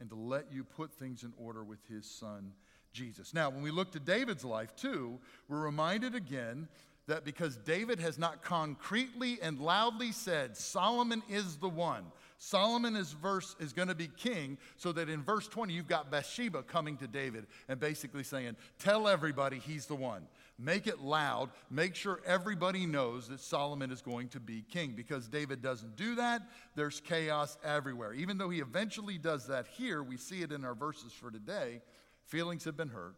And 0.00 0.08
to 0.08 0.16
let 0.16 0.46
you 0.50 0.64
put 0.64 0.90
things 0.90 1.24
in 1.24 1.34
order 1.36 1.62
with 1.62 1.86
His 1.86 2.06
Son, 2.06 2.52
Jesus. 2.90 3.34
Now, 3.34 3.50
when 3.50 3.62
we 3.62 3.70
look 3.70 3.92
to 3.92 4.00
David's 4.00 4.46
life, 4.46 4.74
too, 4.74 5.18
we're 5.46 5.60
reminded 5.60 6.14
again 6.14 6.68
that 7.08 7.26
because 7.26 7.56
David 7.56 7.98
has 8.00 8.18
not 8.18 8.42
concretely 8.42 9.38
and 9.42 9.60
loudly 9.60 10.10
said, 10.10 10.56
Solomon 10.56 11.22
is 11.28 11.56
the 11.56 11.68
one. 11.68 12.04
Solomon 12.38 12.96
is 12.96 13.12
verse 13.12 13.56
is 13.60 13.74
going 13.74 13.88
to 13.88 13.94
be 13.94 14.08
king, 14.16 14.56
so 14.78 14.90
that 14.92 15.10
in 15.10 15.22
verse 15.22 15.46
20 15.48 15.74
you've 15.74 15.86
got 15.86 16.10
Bathsheba 16.10 16.62
coming 16.62 16.96
to 16.96 17.06
David 17.06 17.46
and 17.68 17.78
basically 17.78 18.24
saying, 18.24 18.56
Tell 18.78 19.06
everybody 19.06 19.58
he's 19.58 19.84
the 19.84 19.94
one. 19.94 20.26
Make 20.58 20.86
it 20.86 21.00
loud. 21.00 21.50
Make 21.70 21.94
sure 21.94 22.20
everybody 22.26 22.86
knows 22.86 23.28
that 23.28 23.40
Solomon 23.40 23.90
is 23.90 24.02
going 24.02 24.28
to 24.28 24.40
be 24.40 24.62
king. 24.62 24.92
Because 24.92 25.26
David 25.26 25.62
doesn't 25.62 25.96
do 25.96 26.14
that, 26.16 26.42
there's 26.76 27.00
chaos 27.00 27.56
everywhere. 27.64 28.12
Even 28.12 28.38
though 28.38 28.50
he 28.50 28.60
eventually 28.60 29.18
does 29.18 29.46
that 29.48 29.66
here, 29.66 30.02
we 30.02 30.16
see 30.16 30.42
it 30.42 30.52
in 30.52 30.64
our 30.64 30.74
verses 30.74 31.12
for 31.12 31.30
today. 31.30 31.80
Feelings 32.24 32.64
have 32.64 32.76
been 32.76 32.88
hurt, 32.88 33.16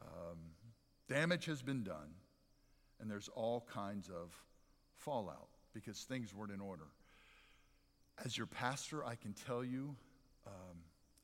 um, 0.00 0.38
damage 1.08 1.44
has 1.44 1.62
been 1.62 1.82
done, 1.82 2.14
and 3.00 3.10
there's 3.10 3.28
all 3.28 3.66
kinds 3.72 4.08
of 4.08 4.34
fallout 4.94 5.48
because 5.74 6.02
things 6.02 6.34
weren't 6.34 6.52
in 6.52 6.60
order. 6.60 6.86
As 8.24 8.36
your 8.36 8.46
pastor, 8.46 9.04
I 9.04 9.14
can 9.14 9.34
tell 9.34 9.62
you, 9.62 9.94
um, 10.46 10.78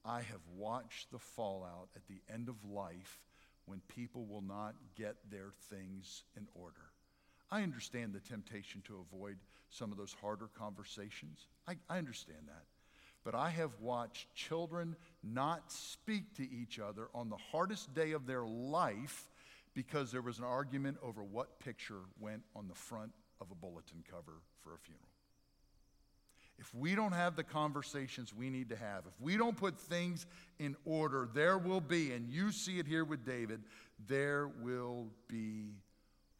I 0.05 0.19
have 0.19 0.43
watched 0.55 1.11
the 1.11 1.19
fallout 1.19 1.89
at 1.97 2.07
the 2.07 2.21
end 2.33 2.49
of 2.49 2.57
life 2.65 3.19
when 3.67 3.81
people 3.89 4.27
will 4.27 4.43
not 4.43 4.75
get 4.97 5.17
their 5.31 5.53
things 5.71 6.25
in 6.37 6.47
order. 6.55 6.93
I 7.51 7.63
understand 7.63 8.13
the 8.13 8.21
temptation 8.21 8.83
to 8.87 9.05
avoid 9.11 9.37
some 9.71 9.91
of 9.93 9.99
those 9.99 10.15
harder 10.21 10.49
conversations. 10.59 11.47
I, 11.67 11.77
I, 11.89 11.99
understand 11.99 12.41
that. 12.47 12.65
But 13.25 13.35
I 13.35 13.51
have 13.51 13.71
watched 13.81 14.35
children 14.35 14.97
not 15.23 15.71
speak 15.73 16.35
to 16.37 16.43
each 16.43 16.79
other 16.79 17.09
on 17.15 17.29
the 17.29 17.37
hardest 17.37 17.95
day 17.95 18.13
of 18.13 18.27
their 18.27 18.45
life 18.45 19.29
because 19.75 20.13
there 20.13 20.23
was 20.23 20.39
an 20.39 20.45
argument 20.45 20.99
over 21.03 21.23
what 21.23 21.59
picture 21.59 22.03
went 22.21 22.43
on 22.55 22.69
the 22.69 22.75
front 22.75 23.13
of 23.41 23.51
a 23.51 23.55
bulletin 23.55 24.05
cover 24.09 24.43
for 24.63 24.75
a 24.75 24.79
funeral. 24.79 25.14
If 26.59 26.73
we 26.75 26.95
don't 26.95 27.13
have 27.13 27.37
the 27.37 27.43
conversations 27.43 28.33
we 28.33 28.49
need 28.49 28.69
to 28.71 28.77
have, 28.77 29.05
if 29.07 29.21
we 29.21 29.37
don't 29.37 29.57
put 29.57 29.79
things 29.79 30.27
in 30.59 30.77
order, 30.85 31.29
there 31.35 31.59
will 31.59 31.81
be, 31.81 32.13
and 32.13 32.29
you 32.29 32.53
see 32.53 32.79
it 32.79 32.87
here 32.87 33.05
with 33.05 33.25
David, 33.25 33.63
there 34.07 34.49
will 34.63 35.09
be 35.29 35.75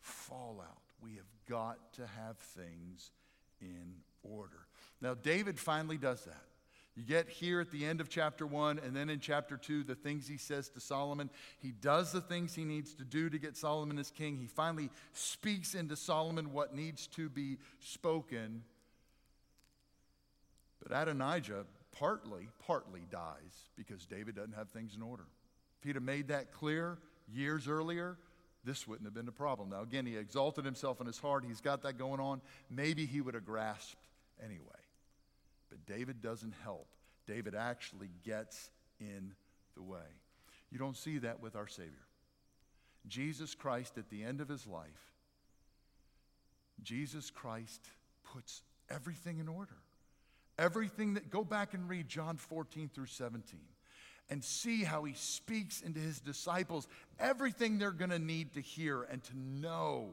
fallout. 0.01 0.83
We 1.03 1.17
have 1.17 1.31
got 1.49 1.93
to 1.95 2.07
have 2.07 2.39
things 2.39 3.11
in 3.61 3.97
order. 4.23 4.67
Now, 5.01 5.15
David 5.15 5.59
finally 5.59 5.99
does 5.99 6.25
that. 6.25 6.43
You 6.97 7.03
get 7.03 7.29
here 7.29 7.61
at 7.61 7.73
the 7.73 7.85
end 7.85 8.01
of 8.01 8.09
chapter 8.09 8.47
one, 8.47 8.79
and 8.79 8.95
then 8.95 9.11
in 9.11 9.19
chapter 9.19 9.57
two, 9.57 9.83
the 9.83 9.97
things 9.97 10.29
he 10.29 10.37
says 10.37 10.69
to 10.71 10.81
Solomon. 10.81 11.29
He 11.59 11.73
does 11.73 12.13
the 12.13 12.21
things 12.21 12.55
he 12.55 12.65
needs 12.65 12.95
to 12.95 13.05
do 13.05 13.29
to 13.29 13.39
get 13.39 13.57
Solomon 13.57 13.99
as 13.99 14.13
king. 14.13 14.37
He 14.37 14.47
finally 14.47 14.91
speaks 15.13 15.75
into 15.75 15.97
Solomon 15.97 16.53
what 16.53 16.73
needs 16.73 17.09
to 17.09 17.29
be 17.29 17.59
spoken. 17.81 18.63
But 20.87 20.97
Adonijah 20.97 21.65
partly, 21.93 22.49
partly 22.67 23.07
dies 23.11 23.69
because 23.77 24.07
David 24.07 24.37
doesn't 24.37 24.55
have 24.55 24.69
things 24.71 24.95
in 24.95 25.03
order. 25.03 25.25
If 25.81 25.87
he'd 25.87 25.97
have 25.97 26.05
made 26.05 26.29
that 26.29 26.53
clear 26.53 26.99
years 27.33 27.67
earlier, 27.67 28.19
this 28.65 28.87
wouldn't 28.87 29.07
have 29.07 29.15
been 29.15 29.29
a 29.29 29.33
problem. 29.33 29.71
Now, 29.71 29.83
again, 29.83 30.07
he 30.07 30.17
exalted 30.17 30.65
himself 30.65 31.01
in 31.01 31.07
his 31.07 31.19
heart. 31.19 31.45
He's 31.47 31.61
got 31.61 31.83
that 31.83 31.99
going 31.99 32.21
on. 32.21 32.41
Maybe 32.71 33.07
he 33.07 33.21
would 33.21 33.35
have 33.35 33.45
grasped 33.45 34.07
anyway. 34.43 34.61
But 35.71 35.85
David 35.87 36.21
doesn't 36.21 36.55
help. 36.63 36.87
David 37.27 37.55
actually 37.55 38.11
gets 38.25 38.71
in 39.01 39.33
the 39.75 39.83
way. 39.83 39.99
You 40.71 40.79
don't 40.79 40.97
see 40.97 41.19
that 41.19 41.41
with 41.41 41.57
our 41.57 41.69
Savior. 41.69 41.93
Jesus 43.07 43.55
Christ, 43.55 43.99
at 43.99 44.09
the 44.11 44.23
end 44.23 44.41
of 44.41 44.49
his 44.49 44.67
life, 44.67 44.89
Jesus 46.83 47.31
Christ 47.31 47.83
puts 48.25 48.63
everything 48.91 49.39
in 49.39 49.49
order. 49.49 49.77
Everything 50.59 51.15
that, 51.15 51.31
go 51.31 51.45
back 51.45 51.75
and 51.75 51.89
read 51.89 52.09
John 52.09 52.37
14 52.37 52.91
through 52.95 53.07
17 53.07 53.61
and 54.31 54.43
see 54.43 54.85
how 54.85 55.05
he 55.05 55.15
speaks 55.15 55.81
into 55.83 56.01
his 56.01 56.21
disciples 56.21 56.89
everything 57.19 57.79
they're 57.79 57.91
going 57.91 58.11
to 58.11 58.19
need 58.19 58.55
to 58.55 58.61
hear 58.61 59.03
and 59.03 59.23
to 59.25 59.39
know 59.39 60.11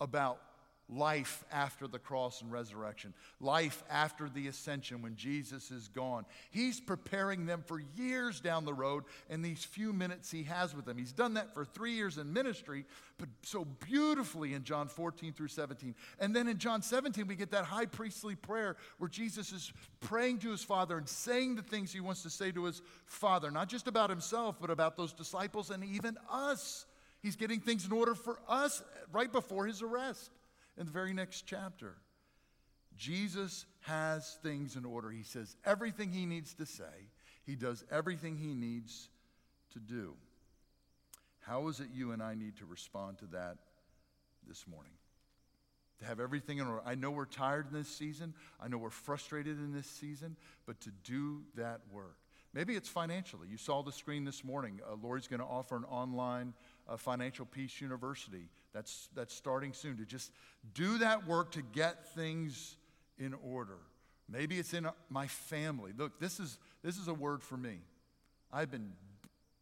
about 0.00 0.40
life 0.90 1.44
after 1.52 1.86
the 1.86 1.98
cross 1.98 2.42
and 2.42 2.50
resurrection, 2.50 3.14
life 3.40 3.84
after 3.90 4.28
the 4.28 4.48
ascension 4.48 5.02
when 5.02 5.14
Jesus 5.14 5.70
is 5.70 5.88
gone. 5.88 6.24
He's 6.50 6.80
preparing 6.80 7.46
them 7.46 7.62
for 7.66 7.80
years 7.96 8.40
down 8.40 8.64
the 8.64 8.74
road 8.74 9.04
in 9.28 9.42
these 9.42 9.64
few 9.64 9.92
minutes 9.92 10.30
he 10.30 10.42
has 10.44 10.74
with 10.74 10.84
them. 10.84 10.98
He's 10.98 11.12
done 11.12 11.34
that 11.34 11.54
for 11.54 11.64
three 11.64 11.92
years 11.92 12.18
in 12.18 12.32
ministry, 12.32 12.84
but 13.18 13.28
so 13.42 13.64
beautifully 13.64 14.54
in 14.54 14.64
John 14.64 14.88
14 14.88 15.32
through 15.32 15.48
17. 15.48 15.94
And 16.18 16.34
then 16.34 16.48
in 16.48 16.58
John 16.58 16.82
17, 16.82 17.26
we 17.26 17.36
get 17.36 17.52
that 17.52 17.64
high 17.64 17.86
priestly 17.86 18.34
prayer 18.34 18.76
where 18.98 19.08
Jesus 19.08 19.52
is 19.52 19.72
praying 20.00 20.38
to 20.38 20.50
his 20.50 20.64
Father 20.64 20.98
and 20.98 21.08
saying 21.08 21.54
the 21.56 21.62
things 21.62 21.92
he 21.92 22.00
wants 22.00 22.22
to 22.24 22.30
say 22.30 22.50
to 22.52 22.64
his 22.64 22.82
Father, 23.06 23.50
not 23.50 23.68
just 23.68 23.86
about 23.86 24.10
himself, 24.10 24.56
but 24.60 24.70
about 24.70 24.96
those 24.96 25.12
disciples 25.12 25.70
and 25.70 25.84
even 25.84 26.18
us. 26.30 26.86
He's 27.22 27.36
getting 27.36 27.60
things 27.60 27.84
in 27.84 27.92
order 27.92 28.14
for 28.14 28.40
us 28.48 28.82
right 29.12 29.30
before 29.30 29.66
his 29.66 29.82
arrest 29.82 30.30
in 30.80 30.86
the 30.86 30.92
very 30.92 31.12
next 31.12 31.42
chapter. 31.46 31.94
Jesus 32.96 33.66
has 33.80 34.38
things 34.42 34.76
in 34.76 34.84
order. 34.84 35.10
He 35.10 35.22
says 35.22 35.54
everything 35.64 36.10
he 36.10 36.26
needs 36.26 36.54
to 36.54 36.66
say, 36.66 37.10
he 37.44 37.54
does 37.54 37.84
everything 37.90 38.36
he 38.36 38.54
needs 38.54 39.10
to 39.72 39.78
do. 39.78 40.14
How 41.40 41.68
is 41.68 41.80
it 41.80 41.88
you 41.92 42.12
and 42.12 42.22
I 42.22 42.34
need 42.34 42.56
to 42.56 42.66
respond 42.66 43.18
to 43.18 43.26
that 43.26 43.58
this 44.48 44.66
morning? 44.66 44.92
To 46.00 46.06
have 46.06 46.18
everything 46.18 46.58
in 46.58 46.66
order. 46.66 46.82
I 46.84 46.94
know 46.94 47.10
we're 47.10 47.26
tired 47.26 47.66
in 47.70 47.74
this 47.74 47.88
season. 47.88 48.34
I 48.58 48.68
know 48.68 48.78
we're 48.78 48.90
frustrated 48.90 49.58
in 49.58 49.72
this 49.72 49.86
season, 49.86 50.36
but 50.66 50.80
to 50.80 50.90
do 51.04 51.42
that 51.56 51.80
work. 51.92 52.16
Maybe 52.52 52.74
it's 52.74 52.88
financially. 52.88 53.48
You 53.48 53.58
saw 53.58 53.82
the 53.82 53.92
screen 53.92 54.24
this 54.24 54.42
morning. 54.42 54.80
Uh, 54.84 54.96
Lori's 55.00 55.28
going 55.28 55.40
to 55.40 55.46
offer 55.46 55.76
an 55.76 55.84
online 55.84 56.54
Financial 56.98 57.46
Peace 57.46 57.80
University. 57.80 58.48
That's, 58.72 59.08
that's 59.14 59.34
starting 59.34 59.72
soon. 59.72 59.96
To 59.98 60.04
just 60.04 60.32
do 60.74 60.98
that 60.98 61.26
work 61.26 61.52
to 61.52 61.62
get 61.62 62.14
things 62.14 62.76
in 63.18 63.34
order. 63.34 63.78
Maybe 64.28 64.58
it's 64.58 64.74
in 64.74 64.88
my 65.08 65.26
family. 65.26 65.92
Look, 65.96 66.20
this 66.20 66.38
is, 66.38 66.58
this 66.82 66.96
is 66.96 67.08
a 67.08 67.14
word 67.14 67.42
for 67.42 67.56
me. 67.56 67.78
I've 68.52 68.70
been 68.70 68.92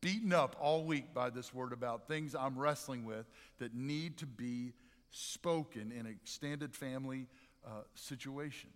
beaten 0.01 0.33
up 0.33 0.57
all 0.61 0.85
week 0.85 1.13
by 1.15 1.31
this 1.31 1.53
word 1.53 1.73
about 1.73 2.07
things 2.07 2.35
I'm 2.35 2.59
wrestling 2.59 3.05
with 3.05 3.27
that 3.59 3.75
need 3.75 4.19
to 4.19 4.27
be 4.27 4.75
spoken 5.11 5.91
in 5.93 6.07
an 6.07 6.19
extended 6.23 6.75
family 6.75 7.27
uh, 7.67 7.83
situation. 7.95 8.71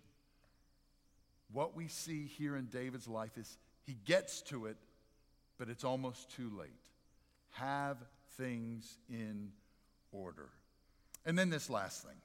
What 1.51 1.75
we 1.75 1.87
see 1.87 2.25
here 2.25 2.57
in 2.57 2.65
David's 2.65 3.07
life 3.07 3.37
is 3.37 3.57
he 3.85 3.95
gets 4.05 4.41
to 4.43 4.65
it, 4.65 4.77
but 5.59 5.69
it's 5.69 5.83
almost 5.83 6.31
too 6.31 6.51
late. 6.57 6.71
Have 7.51 7.97
things 8.37 8.97
in 9.09 9.51
order. 10.11 10.49
And 11.25 11.37
then 11.37 11.49
this 11.49 11.69
last 11.69 12.03
thing 12.03 12.15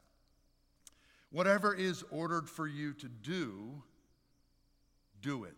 whatever 1.30 1.74
is 1.74 2.04
ordered 2.10 2.48
for 2.48 2.66
you 2.66 2.94
to 2.94 3.08
do, 3.08 3.82
do 5.20 5.44
it. 5.44 5.56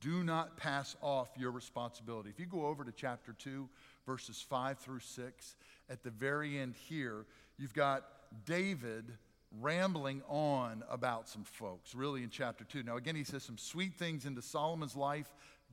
Do 0.00 0.24
not 0.24 0.56
pass 0.56 0.96
off 1.00 1.28
your 1.38 1.52
responsibility. 1.52 2.30
If 2.30 2.40
you 2.40 2.46
go 2.46 2.66
over 2.66 2.84
to 2.84 2.92
chapter 2.92 3.32
2, 3.32 3.68
verses 4.06 4.44
5 4.48 4.78
through 4.78 5.00
6, 5.00 5.56
at 5.88 6.02
the 6.02 6.10
very 6.10 6.58
end 6.58 6.74
here, 6.74 7.26
you've 7.58 7.74
got 7.74 8.04
David 8.44 9.12
rambling 9.60 10.22
on 10.28 10.82
about 10.90 11.28
some 11.28 11.44
folks, 11.44 11.94
really 11.94 12.22
in 12.22 12.30
chapter 12.30 12.64
2. 12.64 12.82
Now, 12.82 12.96
again, 12.96 13.14
he 13.14 13.24
says 13.24 13.44
some 13.44 13.58
sweet 13.58 13.94
things 13.94 14.26
into 14.26 14.42
Solomon's 14.42 14.96
life. 14.96 15.32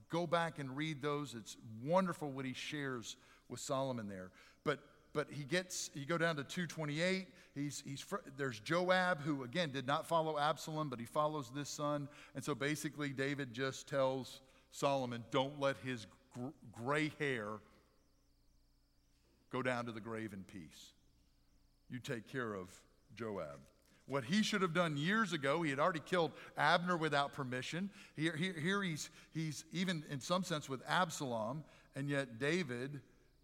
Go 0.10 0.28
back 0.28 0.60
and 0.60 0.78
read 0.78 1.01
those. 1.01 1.34
It's 1.34 1.58
wonderful 1.84 2.32
what 2.32 2.46
he 2.46 2.54
shares 2.54 3.16
with 3.51 3.60
Solomon 3.60 4.08
there. 4.08 4.31
But 4.63 4.79
but 5.13 5.27
he 5.29 5.43
gets 5.43 5.89
you 5.93 6.05
go 6.05 6.17
down 6.17 6.36
to 6.38 6.43
228 6.43 7.27
he's, 7.53 7.84
he's 7.86 8.05
there's 8.38 8.60
joab 8.60 9.22
who 9.22 9.43
again 9.43 9.72
did 9.72 9.86
not 9.86 10.08
follow 10.08 10.39
absalom 10.39 10.89
but 10.89 11.00
he 11.00 11.05
follows 11.05 11.51
this 11.53 11.70
son 11.70 12.08
and 12.36 12.43
so 12.43 12.55
basically 12.55 13.10
david 13.10 13.53
just 13.53 13.88
tells 13.88 14.41
solomon 14.72 15.24
don't 15.31 15.60
let 15.60 15.75
his 15.84 16.08
gr- 16.34 16.48
gray 16.72 17.12
hair 17.20 17.48
go 19.51 19.62
down 19.62 19.86
to 19.86 19.91
the 19.91 20.01
grave 20.01 20.34
in 20.34 20.43
peace 20.43 20.93
you 21.89 22.00
take 22.00 22.27
care 22.31 22.53
of 22.53 22.70
joab 23.15 23.60
what 24.08 24.25
he 24.25 24.43
should 24.43 24.62
have 24.62 24.74
done 24.74 24.98
years 24.98 25.31
ago. 25.31 25.62
He 25.62 25.70
had 25.70 25.79
already 25.79 26.01
killed 26.01 26.31
Abner 26.58 26.98
without 26.98 27.31
permission. 27.31 27.89
Here, 28.17 28.36
here, 28.36 28.51
here 28.51 28.84
he's, 28.84 29.10
he's 29.34 29.63
even 29.72 30.03
in 30.10 30.20
some 30.20 30.43
sense 30.43 30.67
with 30.67 30.81
Absalom, 30.86 31.63
and 31.96 32.10
yet 32.10 32.38
David 32.38 33.00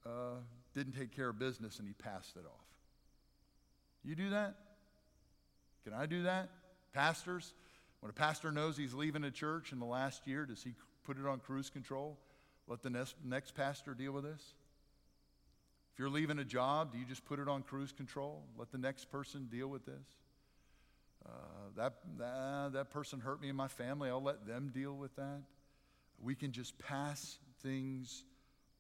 uh, 0.08 0.40
didn't 0.74 0.94
take 0.94 1.16
care 1.16 1.30
of 1.30 1.40
business 1.40 1.80
and 1.80 1.88
he 1.88 1.94
passed 1.94 2.36
it 2.36 2.46
off. 2.46 2.66
You 4.04 4.16
do 4.16 4.30
that? 4.30 4.56
Can 5.84 5.94
I 5.94 6.06
do 6.06 6.24
that? 6.24 6.50
Pastors, 6.94 7.54
when 8.00 8.10
a 8.10 8.14
pastor 8.14 8.52
knows 8.52 8.78
he's 8.78 8.94
leaving 8.94 9.24
a 9.24 9.32
church 9.32 9.72
in 9.72 9.80
the 9.80 9.86
last 9.86 10.28
year, 10.28 10.46
does 10.46 10.64
he 10.64 10.74
put 11.06 11.18
it 11.18 11.26
on 11.26 11.40
cruise 11.40 11.70
control? 11.70 12.18
Let 12.68 12.82
the 12.82 12.90
next, 12.90 13.16
next 13.24 13.56
pastor 13.56 13.94
deal 13.94 14.12
with 14.12 14.24
this? 14.24 14.54
If 15.94 16.00
you're 16.00 16.10
leaving 16.10 16.40
a 16.40 16.46
job, 16.46 16.92
do 16.92 17.00
you 17.00 17.06
just 17.06 17.26
put 17.26 17.40
it 17.40 17.48
on 17.48 17.64
cruise 17.64 17.92
control? 17.92 18.44
Let 18.58 18.72
the 18.72 18.78
next 18.78 19.10
person 19.10 19.48
deal 19.52 19.68
with 19.68 19.86
this? 19.86 20.06
Uh, 21.26 21.32
that, 21.76 21.94
that, 22.20 22.74
that 22.74 22.90
person 22.92 23.20
hurt 23.20 23.42
me 23.42 23.50
and 23.50 23.58
my 23.58 23.68
family. 23.68 24.10
I'll 24.10 24.22
let 24.22 24.46
them 24.46 24.72
deal 24.74 24.96
with 24.96 25.16
that. 25.16 25.42
We 26.22 26.36
can 26.36 26.52
just 26.52 26.78
pass 26.80 27.38
things 27.62 28.24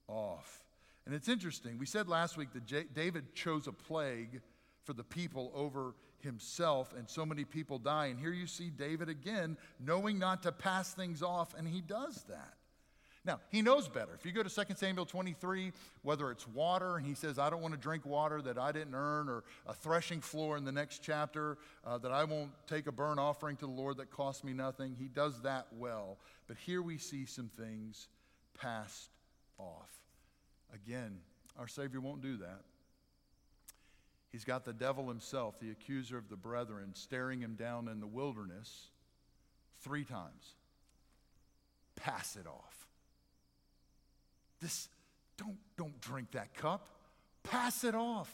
off. 0.07 0.66
And 1.07 1.15
it's 1.15 1.29
interesting. 1.29 1.77
We 1.79 1.85
said 1.85 2.09
last 2.09 2.35
week 2.35 2.51
that 2.51 2.65
J- 2.65 2.83
David 2.93 3.33
chose 3.33 3.65
a 3.67 3.71
plague 3.71 4.41
for 4.83 4.91
the 4.91 5.05
people 5.05 5.53
over 5.55 5.95
himself, 6.19 6.93
and 6.97 7.09
so 7.09 7.25
many 7.25 7.45
people 7.45 7.79
die. 7.79 8.07
And 8.07 8.19
here 8.19 8.33
you 8.33 8.45
see 8.45 8.69
David 8.69 9.07
again 9.07 9.55
knowing 9.79 10.19
not 10.19 10.43
to 10.43 10.51
pass 10.51 10.93
things 10.93 11.23
off, 11.23 11.55
and 11.57 11.65
he 11.65 11.79
does 11.79 12.25
that. 12.27 12.55
Now, 13.23 13.39
he 13.49 13.61
knows 13.61 13.87
better. 13.87 14.13
If 14.15 14.25
you 14.25 14.33
go 14.33 14.43
to 14.43 14.49
2 14.49 14.75
Samuel 14.75 15.05
23, 15.05 15.71
whether 16.01 16.29
it's 16.29 16.45
water, 16.45 16.97
and 16.97 17.05
he 17.05 17.13
says, 17.13 17.39
I 17.39 17.49
don't 17.49 17.61
want 17.61 17.73
to 17.73 17.79
drink 17.79 18.05
water 18.05 18.41
that 18.41 18.57
I 18.57 18.73
didn't 18.73 18.95
earn, 18.95 19.29
or 19.29 19.45
a 19.65 19.73
threshing 19.73 20.19
floor 20.19 20.57
in 20.57 20.65
the 20.65 20.73
next 20.73 21.03
chapter, 21.03 21.57
uh, 21.85 21.97
that 21.99 22.11
I 22.11 22.25
won't 22.25 22.51
take 22.67 22.87
a 22.87 22.91
burnt 22.91 23.17
offering 23.17 23.55
to 23.57 23.65
the 23.65 23.71
Lord 23.71 23.95
that 23.97 24.11
costs 24.11 24.43
me 24.43 24.51
nothing, 24.51 24.93
he 24.99 25.07
does 25.07 25.41
that 25.43 25.67
well. 25.71 26.17
But 26.47 26.57
here 26.57 26.81
we 26.81 26.97
see 26.97 27.25
some 27.25 27.49
things 27.57 28.09
passed 28.59 29.09
off. 29.57 30.06
Again, 30.73 31.19
our 31.57 31.67
Savior 31.67 31.99
won't 31.99 32.21
do 32.21 32.37
that. 32.37 32.61
He's 34.31 34.43
got 34.43 34.65
the 34.65 34.73
devil 34.73 35.07
himself, 35.07 35.59
the 35.59 35.71
accuser 35.71 36.17
of 36.17 36.29
the 36.29 36.35
brethren, 36.35 36.91
staring 36.93 37.39
him 37.39 37.55
down 37.55 37.87
in 37.87 37.99
the 37.99 38.07
wilderness 38.07 38.87
three 39.81 40.03
times. 40.03 40.55
Pass 41.95 42.35
it 42.35 42.45
off. 42.45 42.87
This, 44.61 44.89
don't, 45.37 45.57
don't 45.77 45.99
drink 46.01 46.31
that 46.31 46.53
cup. 46.53 46.87
Pass 47.43 47.83
it 47.83 47.95
off. 47.95 48.33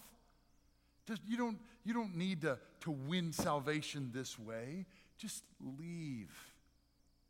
Just, 1.08 1.22
you, 1.28 1.38
don't, 1.38 1.60
you 1.84 1.94
don't 1.94 2.16
need 2.16 2.42
to, 2.42 2.58
to 2.82 2.92
win 2.92 3.32
salvation 3.32 4.10
this 4.14 4.40
way. 4.40 4.86
Just 5.18 5.44
leave. 5.80 6.32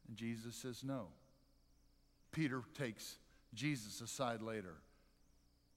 And 0.08 0.16
Jesus 0.16 0.56
says 0.56 0.84
no. 0.84 1.08
Peter 2.32 2.62
takes 2.78 3.18
Jesus 3.54 4.02
aside 4.02 4.42
later. 4.42 4.76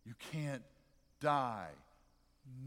You 0.06 0.14
can't 0.32 0.62
die. 1.20 1.70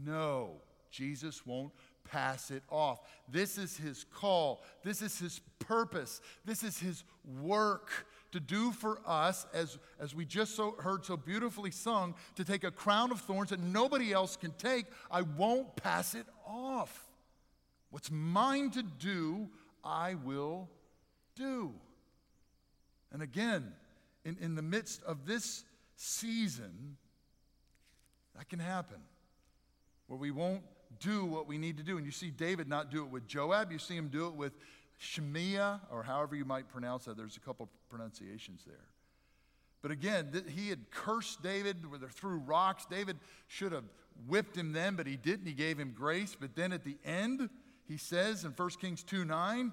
No, 0.04 0.60
Jesus 0.90 1.46
won't 1.46 1.72
pass 2.04 2.50
it 2.50 2.62
off. 2.68 3.00
This 3.28 3.56
is 3.56 3.76
his 3.76 4.04
call. 4.12 4.62
This 4.82 5.00
is 5.00 5.18
his 5.18 5.40
purpose. 5.58 6.20
This 6.44 6.62
is 6.62 6.78
his 6.78 7.04
work 7.40 8.06
to 8.32 8.40
do 8.40 8.70
for 8.72 9.00
us, 9.06 9.46
as, 9.52 9.78
as 9.98 10.14
we 10.14 10.24
just 10.24 10.54
so 10.54 10.76
heard 10.78 11.04
so 11.04 11.16
beautifully 11.16 11.70
sung, 11.70 12.14
to 12.36 12.44
take 12.44 12.64
a 12.64 12.70
crown 12.70 13.10
of 13.10 13.20
thorns 13.20 13.50
that 13.50 13.60
nobody 13.60 14.12
else 14.12 14.36
can 14.36 14.52
take. 14.52 14.86
I 15.10 15.22
won't 15.22 15.74
pass 15.76 16.14
it 16.14 16.26
off. 16.46 17.08
What's 17.90 18.10
mine 18.10 18.70
to 18.72 18.82
do, 18.82 19.48
I 19.82 20.14
will 20.14 20.68
do. 21.34 21.72
And 23.12 23.22
again, 23.22 23.72
in, 24.24 24.36
in 24.40 24.54
the 24.54 24.62
midst 24.62 25.02
of 25.02 25.26
this 25.26 25.64
season, 25.96 26.96
that 28.36 28.48
can 28.48 28.58
happen 28.58 28.98
where 30.06 30.18
we 30.18 30.30
won't 30.30 30.62
do 30.98 31.24
what 31.24 31.46
we 31.46 31.56
need 31.56 31.76
to 31.76 31.82
do. 31.82 31.96
And 31.96 32.04
you 32.04 32.12
see 32.12 32.30
David 32.30 32.68
not 32.68 32.90
do 32.90 33.04
it 33.04 33.10
with 33.10 33.26
Joab, 33.26 33.70
you 33.70 33.78
see 33.78 33.96
him 33.96 34.08
do 34.08 34.26
it 34.26 34.34
with 34.34 34.52
Shemiah, 35.00 35.80
or 35.90 36.02
however 36.02 36.34
you 36.34 36.44
might 36.44 36.68
pronounce 36.68 37.04
that. 37.04 37.16
There's 37.16 37.36
a 37.36 37.40
couple 37.40 37.64
of 37.64 37.88
pronunciations 37.88 38.64
there. 38.66 38.88
But 39.82 39.92
again, 39.92 40.30
th- 40.32 40.44
he 40.48 40.68
had 40.68 40.90
cursed 40.90 41.42
David 41.42 41.76
through 42.12 42.38
rocks. 42.38 42.86
David 42.86 43.18
should 43.46 43.72
have 43.72 43.84
whipped 44.26 44.56
him 44.56 44.72
then, 44.72 44.94
but 44.94 45.06
he 45.06 45.16
didn't. 45.16 45.46
He 45.46 45.54
gave 45.54 45.78
him 45.78 45.94
grace. 45.96 46.36
But 46.38 46.54
then 46.54 46.72
at 46.72 46.84
the 46.84 46.98
end, 47.04 47.48
he 47.88 47.96
says 47.96 48.44
in 48.44 48.52
1 48.52 48.68
Kings 48.80 49.02
2 49.02 49.24
9, 49.24 49.72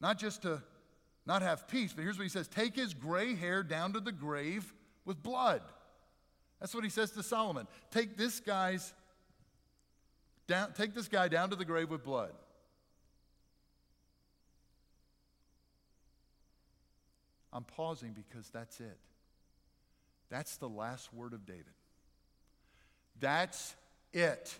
not 0.00 0.18
just 0.18 0.42
to 0.42 0.62
not 1.24 1.42
have 1.42 1.66
peace, 1.66 1.92
but 1.92 2.02
here's 2.02 2.18
what 2.18 2.24
he 2.24 2.28
says 2.28 2.46
take 2.46 2.76
his 2.76 2.94
gray 2.94 3.34
hair 3.34 3.62
down 3.62 3.92
to 3.94 4.00
the 4.00 4.12
grave 4.12 4.72
with 5.04 5.22
blood. 5.22 5.62
That's 6.60 6.74
what 6.74 6.84
he 6.84 6.90
says 6.90 7.10
to 7.12 7.22
Solomon. 7.22 7.66
Take 7.90 8.16
this 8.16 8.40
guy's 8.40 8.92
down, 10.46 10.72
take 10.72 10.94
this 10.94 11.08
guy 11.08 11.28
down 11.28 11.50
to 11.50 11.56
the 11.56 11.64
grave 11.64 11.90
with 11.90 12.04
blood. 12.04 12.32
I'm 17.52 17.64
pausing 17.64 18.12
because 18.12 18.48
that's 18.50 18.80
it. 18.80 18.98
That's 20.30 20.56
the 20.56 20.68
last 20.68 21.12
word 21.14 21.32
of 21.32 21.46
David. 21.46 21.64
That's 23.18 23.74
it. 24.12 24.58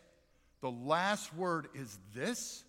The 0.61 0.71
last 0.71 1.35
word 1.35 1.69
is 1.75 1.99
this. 2.15 2.65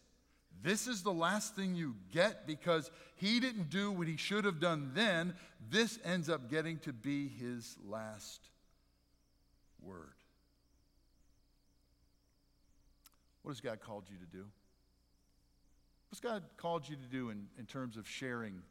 This 0.61 0.87
is 0.87 1.03
the 1.03 1.13
last 1.13 1.55
thing 1.55 1.75
you 1.75 1.95
get 2.11 2.47
because 2.47 2.91
he 3.15 3.39
didn't 3.39 3.69
do 3.69 3.91
what 3.91 4.07
he 4.07 4.17
should 4.17 4.43
have 4.43 4.59
done 4.59 4.91
then. 4.93 5.35
This 5.69 5.99
ends 6.03 6.29
up 6.29 6.49
getting 6.49 6.79
to 6.79 6.91
be 6.91 7.27
his 7.27 7.77
last 7.87 8.49
word. 9.87 10.13
What 13.43 13.51
has 13.51 13.61
God 13.61 13.79
called 13.79 14.03
you 14.09 14.17
to 14.17 14.25
do? 14.25 14.45
What's 16.09 16.19
God 16.19 16.43
called 16.57 16.87
you 16.87 16.95
to 16.95 17.07
do 17.09 17.29
in, 17.29 17.47
in 17.57 17.65
terms 17.65 17.97
of 17.97 18.07
sharing 18.07 18.61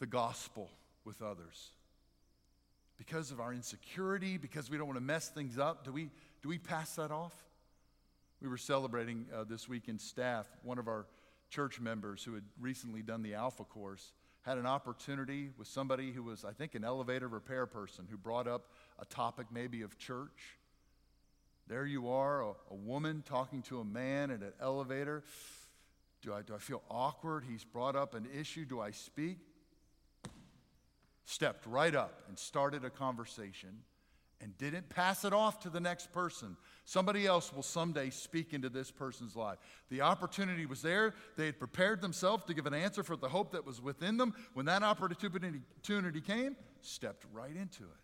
the 0.00 0.06
gospel 0.06 0.70
with 1.04 1.22
others? 1.22 1.70
Because 2.96 3.30
of 3.30 3.40
our 3.40 3.52
insecurity, 3.52 4.38
because 4.38 4.70
we 4.70 4.76
don't 4.76 4.86
want 4.86 4.96
to 4.96 5.04
mess 5.04 5.28
things 5.28 5.58
up, 5.58 5.84
do 5.84 5.92
we, 5.92 6.10
do 6.42 6.48
we 6.48 6.58
pass 6.58 6.96
that 6.96 7.10
off? 7.10 7.34
We 8.40 8.48
were 8.48 8.56
celebrating 8.56 9.26
uh, 9.34 9.44
this 9.44 9.68
week 9.68 9.88
in 9.88 9.98
staff. 9.98 10.46
One 10.62 10.78
of 10.78 10.88
our 10.88 11.06
church 11.48 11.80
members 11.80 12.22
who 12.24 12.34
had 12.34 12.44
recently 12.60 13.02
done 13.02 13.22
the 13.22 13.34
Alpha 13.34 13.64
course 13.64 14.12
had 14.42 14.58
an 14.58 14.66
opportunity 14.66 15.50
with 15.56 15.66
somebody 15.66 16.12
who 16.12 16.22
was, 16.22 16.44
I 16.44 16.52
think, 16.52 16.74
an 16.74 16.84
elevator 16.84 17.28
repair 17.28 17.66
person 17.66 18.06
who 18.10 18.16
brought 18.16 18.46
up 18.46 18.66
a 19.04 19.14
topic 19.14 19.46
maybe 19.52 19.82
of 19.82 19.98
church. 19.98 20.58
There 21.66 21.86
you 21.86 22.08
are, 22.08 22.42
a, 22.42 22.52
a 22.70 22.74
woman 22.74 23.22
talking 23.26 23.62
to 23.62 23.80
a 23.80 23.84
man 23.84 24.30
in 24.30 24.42
an 24.42 24.52
elevator. 24.60 25.22
Do 26.22 26.32
I, 26.32 26.42
do 26.42 26.54
I 26.54 26.58
feel 26.58 26.82
awkward? 26.90 27.44
He's 27.48 27.64
brought 27.64 27.96
up 27.96 28.14
an 28.14 28.26
issue. 28.38 28.64
Do 28.64 28.80
I 28.80 28.90
speak? 28.90 29.38
Stepped 31.26 31.66
right 31.66 31.94
up 31.94 32.22
and 32.28 32.38
started 32.38 32.84
a 32.84 32.90
conversation 32.90 33.70
and 34.40 34.56
didn't 34.58 34.88
pass 34.90 35.24
it 35.24 35.32
off 35.32 35.60
to 35.60 35.70
the 35.70 35.80
next 35.80 36.12
person. 36.12 36.56
Somebody 36.84 37.26
else 37.26 37.52
will 37.52 37.62
someday 37.62 38.10
speak 38.10 38.52
into 38.52 38.68
this 38.68 38.90
person's 38.90 39.34
life. 39.36 39.58
The 39.90 40.02
opportunity 40.02 40.66
was 40.66 40.82
there. 40.82 41.14
They 41.36 41.46
had 41.46 41.58
prepared 41.58 42.02
themselves 42.02 42.44
to 42.44 42.54
give 42.54 42.66
an 42.66 42.74
answer 42.74 43.02
for 43.02 43.16
the 43.16 43.28
hope 43.28 43.52
that 43.52 43.64
was 43.66 43.80
within 43.80 44.18
them. 44.18 44.34
When 44.52 44.66
that 44.66 44.82
opportunity 44.82 46.20
came, 46.20 46.56
stepped 46.82 47.24
right 47.32 47.56
into 47.56 47.84
it. 47.84 48.03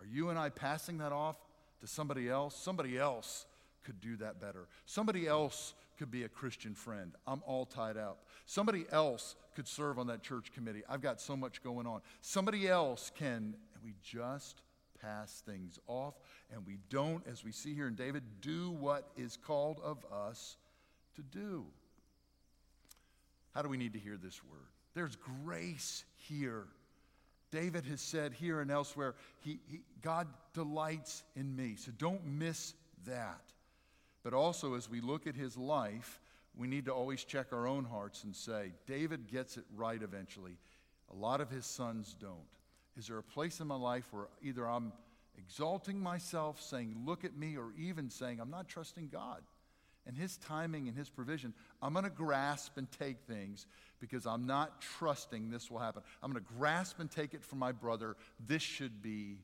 Are 0.00 0.06
you 0.06 0.30
and 0.30 0.38
I 0.38 0.50
passing 0.50 0.98
that 0.98 1.12
off 1.12 1.36
to 1.80 1.86
somebody 1.86 2.28
else? 2.28 2.56
Somebody 2.56 2.98
else 2.98 3.46
could 3.84 4.00
do 4.00 4.16
that 4.16 4.40
better. 4.40 4.68
Somebody 4.84 5.26
else 5.26 5.74
could 5.98 6.10
be 6.10 6.24
a 6.24 6.28
Christian 6.28 6.74
friend. 6.74 7.12
I'm 7.26 7.42
all 7.46 7.64
tied 7.64 7.96
up. 7.96 8.26
Somebody 8.44 8.84
else 8.90 9.36
could 9.54 9.66
serve 9.66 9.98
on 9.98 10.08
that 10.08 10.22
church 10.22 10.52
committee. 10.52 10.82
I've 10.88 11.00
got 11.00 11.20
so 11.20 11.36
much 11.36 11.62
going 11.62 11.86
on. 11.86 12.00
Somebody 12.20 12.68
else 12.68 13.10
can, 13.16 13.54
and 13.74 13.84
we 13.84 13.94
just 14.02 14.60
pass 15.00 15.42
things 15.46 15.78
off, 15.86 16.14
and 16.52 16.66
we 16.66 16.78
don't, 16.90 17.26
as 17.26 17.44
we 17.44 17.52
see 17.52 17.74
here 17.74 17.86
in 17.86 17.94
David, 17.94 18.22
do 18.40 18.70
what 18.70 19.08
is 19.16 19.36
called 19.36 19.80
of 19.82 20.04
us 20.12 20.56
to 21.14 21.22
do. 21.22 21.64
How 23.54 23.62
do 23.62 23.68
we 23.68 23.78
need 23.78 23.94
to 23.94 23.98
hear 23.98 24.18
this 24.18 24.44
word? 24.44 24.68
There's 24.94 25.16
grace 25.44 26.04
here. 26.16 26.66
David 27.56 27.86
has 27.86 28.02
said 28.02 28.34
here 28.34 28.60
and 28.60 28.70
elsewhere, 28.70 29.14
he, 29.40 29.60
he, 29.66 29.80
God 30.02 30.26
delights 30.52 31.24
in 31.36 31.56
me. 31.56 31.76
So 31.76 31.90
don't 31.96 32.22
miss 32.26 32.74
that. 33.06 33.40
But 34.22 34.34
also, 34.34 34.74
as 34.74 34.90
we 34.90 35.00
look 35.00 35.26
at 35.26 35.34
his 35.34 35.56
life, 35.56 36.20
we 36.54 36.66
need 36.66 36.84
to 36.84 36.92
always 36.92 37.24
check 37.24 37.46
our 37.52 37.66
own 37.66 37.86
hearts 37.86 38.24
and 38.24 38.36
say, 38.36 38.72
David 38.86 39.26
gets 39.26 39.56
it 39.56 39.64
right 39.74 40.02
eventually. 40.02 40.58
A 41.10 41.16
lot 41.16 41.40
of 41.40 41.48
his 41.48 41.64
sons 41.64 42.14
don't. 42.20 42.36
Is 42.94 43.06
there 43.06 43.16
a 43.16 43.22
place 43.22 43.58
in 43.60 43.66
my 43.66 43.76
life 43.76 44.06
where 44.10 44.26
either 44.42 44.68
I'm 44.68 44.92
exalting 45.38 45.98
myself, 45.98 46.60
saying, 46.60 46.94
Look 47.06 47.24
at 47.24 47.38
me, 47.38 47.56
or 47.56 47.72
even 47.78 48.10
saying, 48.10 48.38
I'm 48.38 48.50
not 48.50 48.68
trusting 48.68 49.08
God 49.08 49.40
and 50.06 50.16
His 50.16 50.36
timing 50.36 50.88
and 50.88 50.96
His 50.96 51.08
provision? 51.08 51.54
I'm 51.82 51.92
going 51.92 52.04
to 52.04 52.10
grasp 52.10 52.76
and 52.76 52.90
take 52.90 53.18
things 53.26 53.66
because 54.00 54.26
I'm 54.26 54.46
not 54.46 54.80
trusting 54.80 55.50
this 55.50 55.70
will 55.70 55.78
happen. 55.78 56.02
I'm 56.22 56.32
going 56.32 56.44
to 56.44 56.52
grasp 56.58 57.00
and 57.00 57.10
take 57.10 57.34
it 57.34 57.42
from 57.42 57.58
my 57.58 57.72
brother. 57.72 58.16
This 58.46 58.62
should 58.62 59.02
be 59.02 59.38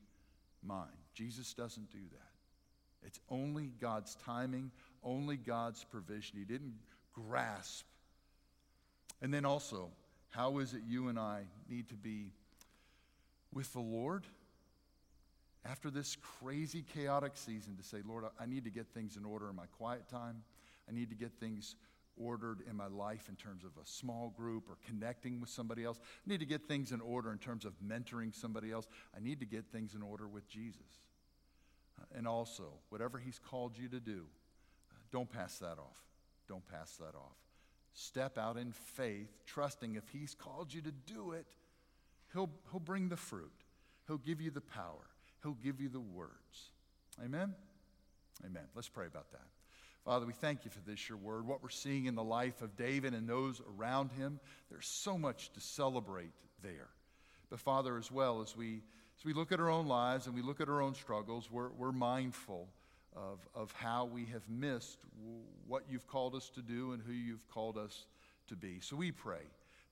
mine. 0.63 0.87
Jesus 1.13 1.53
doesn't 1.53 1.91
do 1.91 1.99
that. 2.11 3.05
It's 3.05 3.19
only 3.29 3.71
God's 3.81 4.15
timing, 4.25 4.71
only 5.03 5.37
God's 5.37 5.83
provision. 5.83 6.37
He 6.37 6.45
didn't 6.45 6.75
grasp. 7.13 7.85
And 9.21 9.33
then 9.33 9.45
also, 9.45 9.89
how 10.29 10.59
is 10.59 10.73
it 10.73 10.81
you 10.87 11.09
and 11.09 11.19
I 11.19 11.43
need 11.69 11.89
to 11.89 11.95
be 11.95 12.31
with 13.53 13.71
the 13.73 13.79
Lord 13.79 14.25
after 15.65 15.89
this 15.89 16.17
crazy, 16.39 16.83
chaotic 16.93 17.33
season 17.35 17.77
to 17.77 17.83
say, 17.83 17.97
Lord, 18.05 18.25
I 18.39 18.45
need 18.45 18.65
to 18.65 18.69
get 18.69 18.87
things 18.93 19.15
in 19.15 19.25
order 19.25 19.49
in 19.49 19.55
my 19.55 19.65
quiet 19.77 20.09
time. 20.09 20.43
I 20.87 20.93
need 20.93 21.09
to 21.09 21.15
get 21.15 21.33
things 21.39 21.75
ordered 22.15 22.61
in 22.69 22.75
my 22.75 22.87
life 22.87 23.27
in 23.29 23.35
terms 23.35 23.63
of 23.63 23.71
a 23.81 23.85
small 23.85 24.29
group 24.35 24.69
or 24.69 24.77
connecting 24.85 25.39
with 25.39 25.49
somebody 25.49 25.83
else. 25.83 25.99
I 26.03 26.29
need 26.29 26.39
to 26.39 26.45
get 26.45 26.67
things 26.67 26.91
in 26.91 27.01
order 27.01 27.31
in 27.31 27.39
terms 27.39 27.65
of 27.65 27.73
mentoring 27.85 28.33
somebody 28.33 28.71
else. 28.71 28.87
I 29.15 29.19
need 29.19 29.39
to 29.39 29.45
get 29.45 29.65
things 29.71 29.95
in 29.95 30.01
order 30.01 30.27
with 30.27 30.47
Jesus. 30.47 31.01
Uh, 31.99 32.17
and 32.17 32.27
also, 32.27 32.73
whatever 32.89 33.17
He's 33.17 33.39
called 33.39 33.77
you 33.77 33.87
to 33.89 33.99
do, 33.99 34.25
uh, 34.91 34.95
don't 35.11 35.29
pass 35.29 35.57
that 35.59 35.79
off. 35.79 35.97
Don't 36.47 36.65
pass 36.67 36.95
that 36.97 37.15
off. 37.15 37.37
Step 37.93 38.37
out 38.37 38.57
in 38.57 38.71
faith, 38.71 39.43
trusting 39.45 39.95
if 39.95 40.09
He's 40.09 40.35
called 40.35 40.73
you 40.73 40.81
to 40.81 40.91
do 40.91 41.31
it, 41.31 41.45
He'll, 42.33 42.49
he'll 42.71 42.79
bring 42.79 43.09
the 43.09 43.17
fruit, 43.17 43.51
He'll 44.07 44.17
give 44.17 44.41
you 44.41 44.51
the 44.51 44.61
power, 44.61 45.07
He'll 45.43 45.53
give 45.53 45.79
you 45.79 45.89
the 45.89 45.99
words. 45.99 46.71
Amen? 47.23 47.53
Amen. 48.43 48.63
Let's 48.75 48.89
pray 48.89 49.05
about 49.05 49.31
that. 49.31 49.45
Father, 50.05 50.25
we 50.25 50.33
thank 50.33 50.65
you 50.65 50.71
for 50.71 50.81
this, 50.81 51.07
your 51.07 51.17
word. 51.17 51.47
What 51.47 51.63
we're 51.63 51.69
seeing 51.69 52.07
in 52.07 52.15
the 52.15 52.23
life 52.23 52.61
of 52.61 52.75
David 52.75 53.13
and 53.13 53.27
those 53.27 53.61
around 53.77 54.11
him, 54.11 54.39
there's 54.69 54.85
so 54.85 55.17
much 55.17 55.51
to 55.53 55.61
celebrate 55.61 56.33
there. 56.61 56.89
But, 57.49 57.61
Father, 57.61 57.97
as 57.97 58.11
well, 58.11 58.41
as 58.41 58.57
we, 58.57 58.81
as 59.17 59.23
we 59.23 59.31
look 59.31 59.53
at 59.53 59.61
our 59.61 59.69
own 59.69 59.87
lives 59.87 60.25
and 60.25 60.35
we 60.35 60.41
look 60.41 60.59
at 60.59 60.67
our 60.67 60.81
own 60.81 60.93
struggles, 60.93 61.49
we're, 61.49 61.69
we're 61.69 61.93
mindful 61.93 62.67
of, 63.15 63.47
of 63.55 63.71
how 63.71 64.03
we 64.03 64.25
have 64.25 64.47
missed 64.49 64.97
what 65.67 65.83
you've 65.89 66.07
called 66.07 66.35
us 66.35 66.49
to 66.49 66.61
do 66.61 66.91
and 66.91 67.01
who 67.01 67.13
you've 67.13 67.47
called 67.47 67.77
us 67.77 68.07
to 68.47 68.57
be. 68.57 68.79
So 68.81 68.97
we 68.97 69.11
pray 69.11 69.43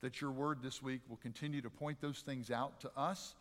that 0.02 0.20
your 0.20 0.32
word 0.32 0.58
this 0.62 0.82
week 0.82 1.02
will 1.08 1.18
continue 1.18 1.62
to 1.62 1.70
point 1.70 2.02
those 2.02 2.20
things 2.20 2.52
out 2.52 2.82
to 2.82 2.92
us, 2.98 3.34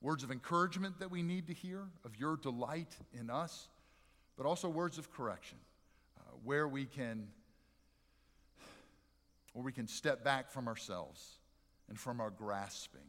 words 0.00 0.22
of 0.22 0.30
encouragement 0.30 1.00
that 1.00 1.10
we 1.10 1.22
need 1.22 1.48
to 1.48 1.52
hear, 1.52 1.80
of 2.04 2.16
your 2.16 2.36
delight 2.36 2.94
in 3.18 3.28
us, 3.28 3.66
but 4.36 4.46
also 4.46 4.68
words 4.68 4.98
of 4.98 5.10
correction 5.10 5.58
where 6.44 6.66
we 6.66 6.84
can 6.84 7.28
where 9.52 9.64
we 9.64 9.72
can 9.72 9.86
step 9.86 10.24
back 10.24 10.50
from 10.50 10.66
ourselves 10.66 11.38
and 11.88 11.98
from 11.98 12.20
our 12.20 12.30
grasping 12.30 13.00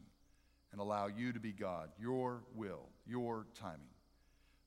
and 0.74 0.82
allow 0.82 1.08
you 1.08 1.32
to 1.32 1.40
be 1.40 1.54
God, 1.54 1.90
your 1.98 2.44
will, 2.54 2.90
your 3.08 3.46
timing. 3.58 3.80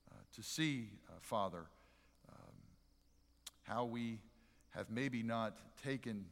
Uh, 0.09 0.15
to 0.35 0.41
see, 0.41 0.89
uh, 1.07 1.13
Father, 1.21 1.65
um, 2.29 2.55
how 3.61 3.85
we 3.85 4.19
have 4.71 4.89
maybe 4.89 5.21
not 5.21 5.59
taken 5.83 6.25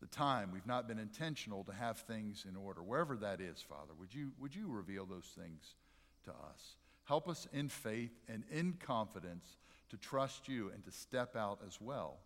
the 0.00 0.08
time, 0.08 0.50
we've 0.52 0.66
not 0.66 0.88
been 0.88 0.98
intentional 0.98 1.62
to 1.62 1.72
have 1.72 1.98
things 1.98 2.44
in 2.48 2.56
order. 2.56 2.82
Wherever 2.82 3.16
that 3.18 3.40
is, 3.40 3.60
Father, 3.60 3.92
would 4.00 4.12
you, 4.12 4.32
would 4.40 4.54
you 4.54 4.66
reveal 4.66 5.06
those 5.06 5.30
things 5.38 5.76
to 6.24 6.30
us? 6.30 6.76
Help 7.04 7.28
us 7.28 7.46
in 7.52 7.68
faith 7.68 8.18
and 8.28 8.42
in 8.50 8.72
confidence 8.84 9.58
to 9.92 9.98
trust 9.98 10.48
you 10.48 10.70
and 10.74 10.82
to 10.84 10.90
step 10.90 11.36
out 11.36 11.60
as 11.66 11.78
well 11.80 12.16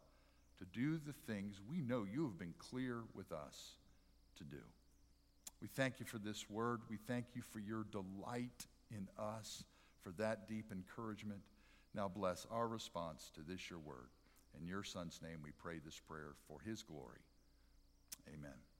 to 0.59 0.65
do 0.67 0.99
the 0.99 1.13
things 1.31 1.61
we 1.69 1.83
know 1.83 2.07
you 2.11 2.25
have 2.25 2.39
been 2.39 2.55
clear 2.59 3.03
with 3.13 3.33
us 3.33 3.73
to 4.39 4.45
do. 4.45 4.63
We 5.61 5.69
thank 5.69 6.01
you 6.01 6.07
for 6.07 6.19
this 6.19 6.49
word. 6.49 6.81
We 6.89 6.97
thank 6.97 7.27
you 7.35 7.43
for 7.43 7.59
your 7.59 7.85
delight 7.91 8.67
in 8.91 9.09
us, 9.19 9.65
for 10.03 10.13
that 10.13 10.49
deep 10.49 10.71
encouragement. 10.71 11.41
Now 11.93 12.09
bless 12.09 12.47
our 12.51 12.69
response 12.69 13.31
to 13.35 13.41
this, 13.43 13.69
your 13.69 13.81
word. 13.81 14.11
In 14.59 14.67
your 14.67 14.85
Son's 14.85 15.21
name, 15.23 15.39
we 15.43 15.51
pray 15.51 15.79
this 15.85 15.99
prayer 15.99 16.35
for 16.47 16.61
his 16.61 16.83
glory. 16.83 17.21
Amen. 18.29 18.76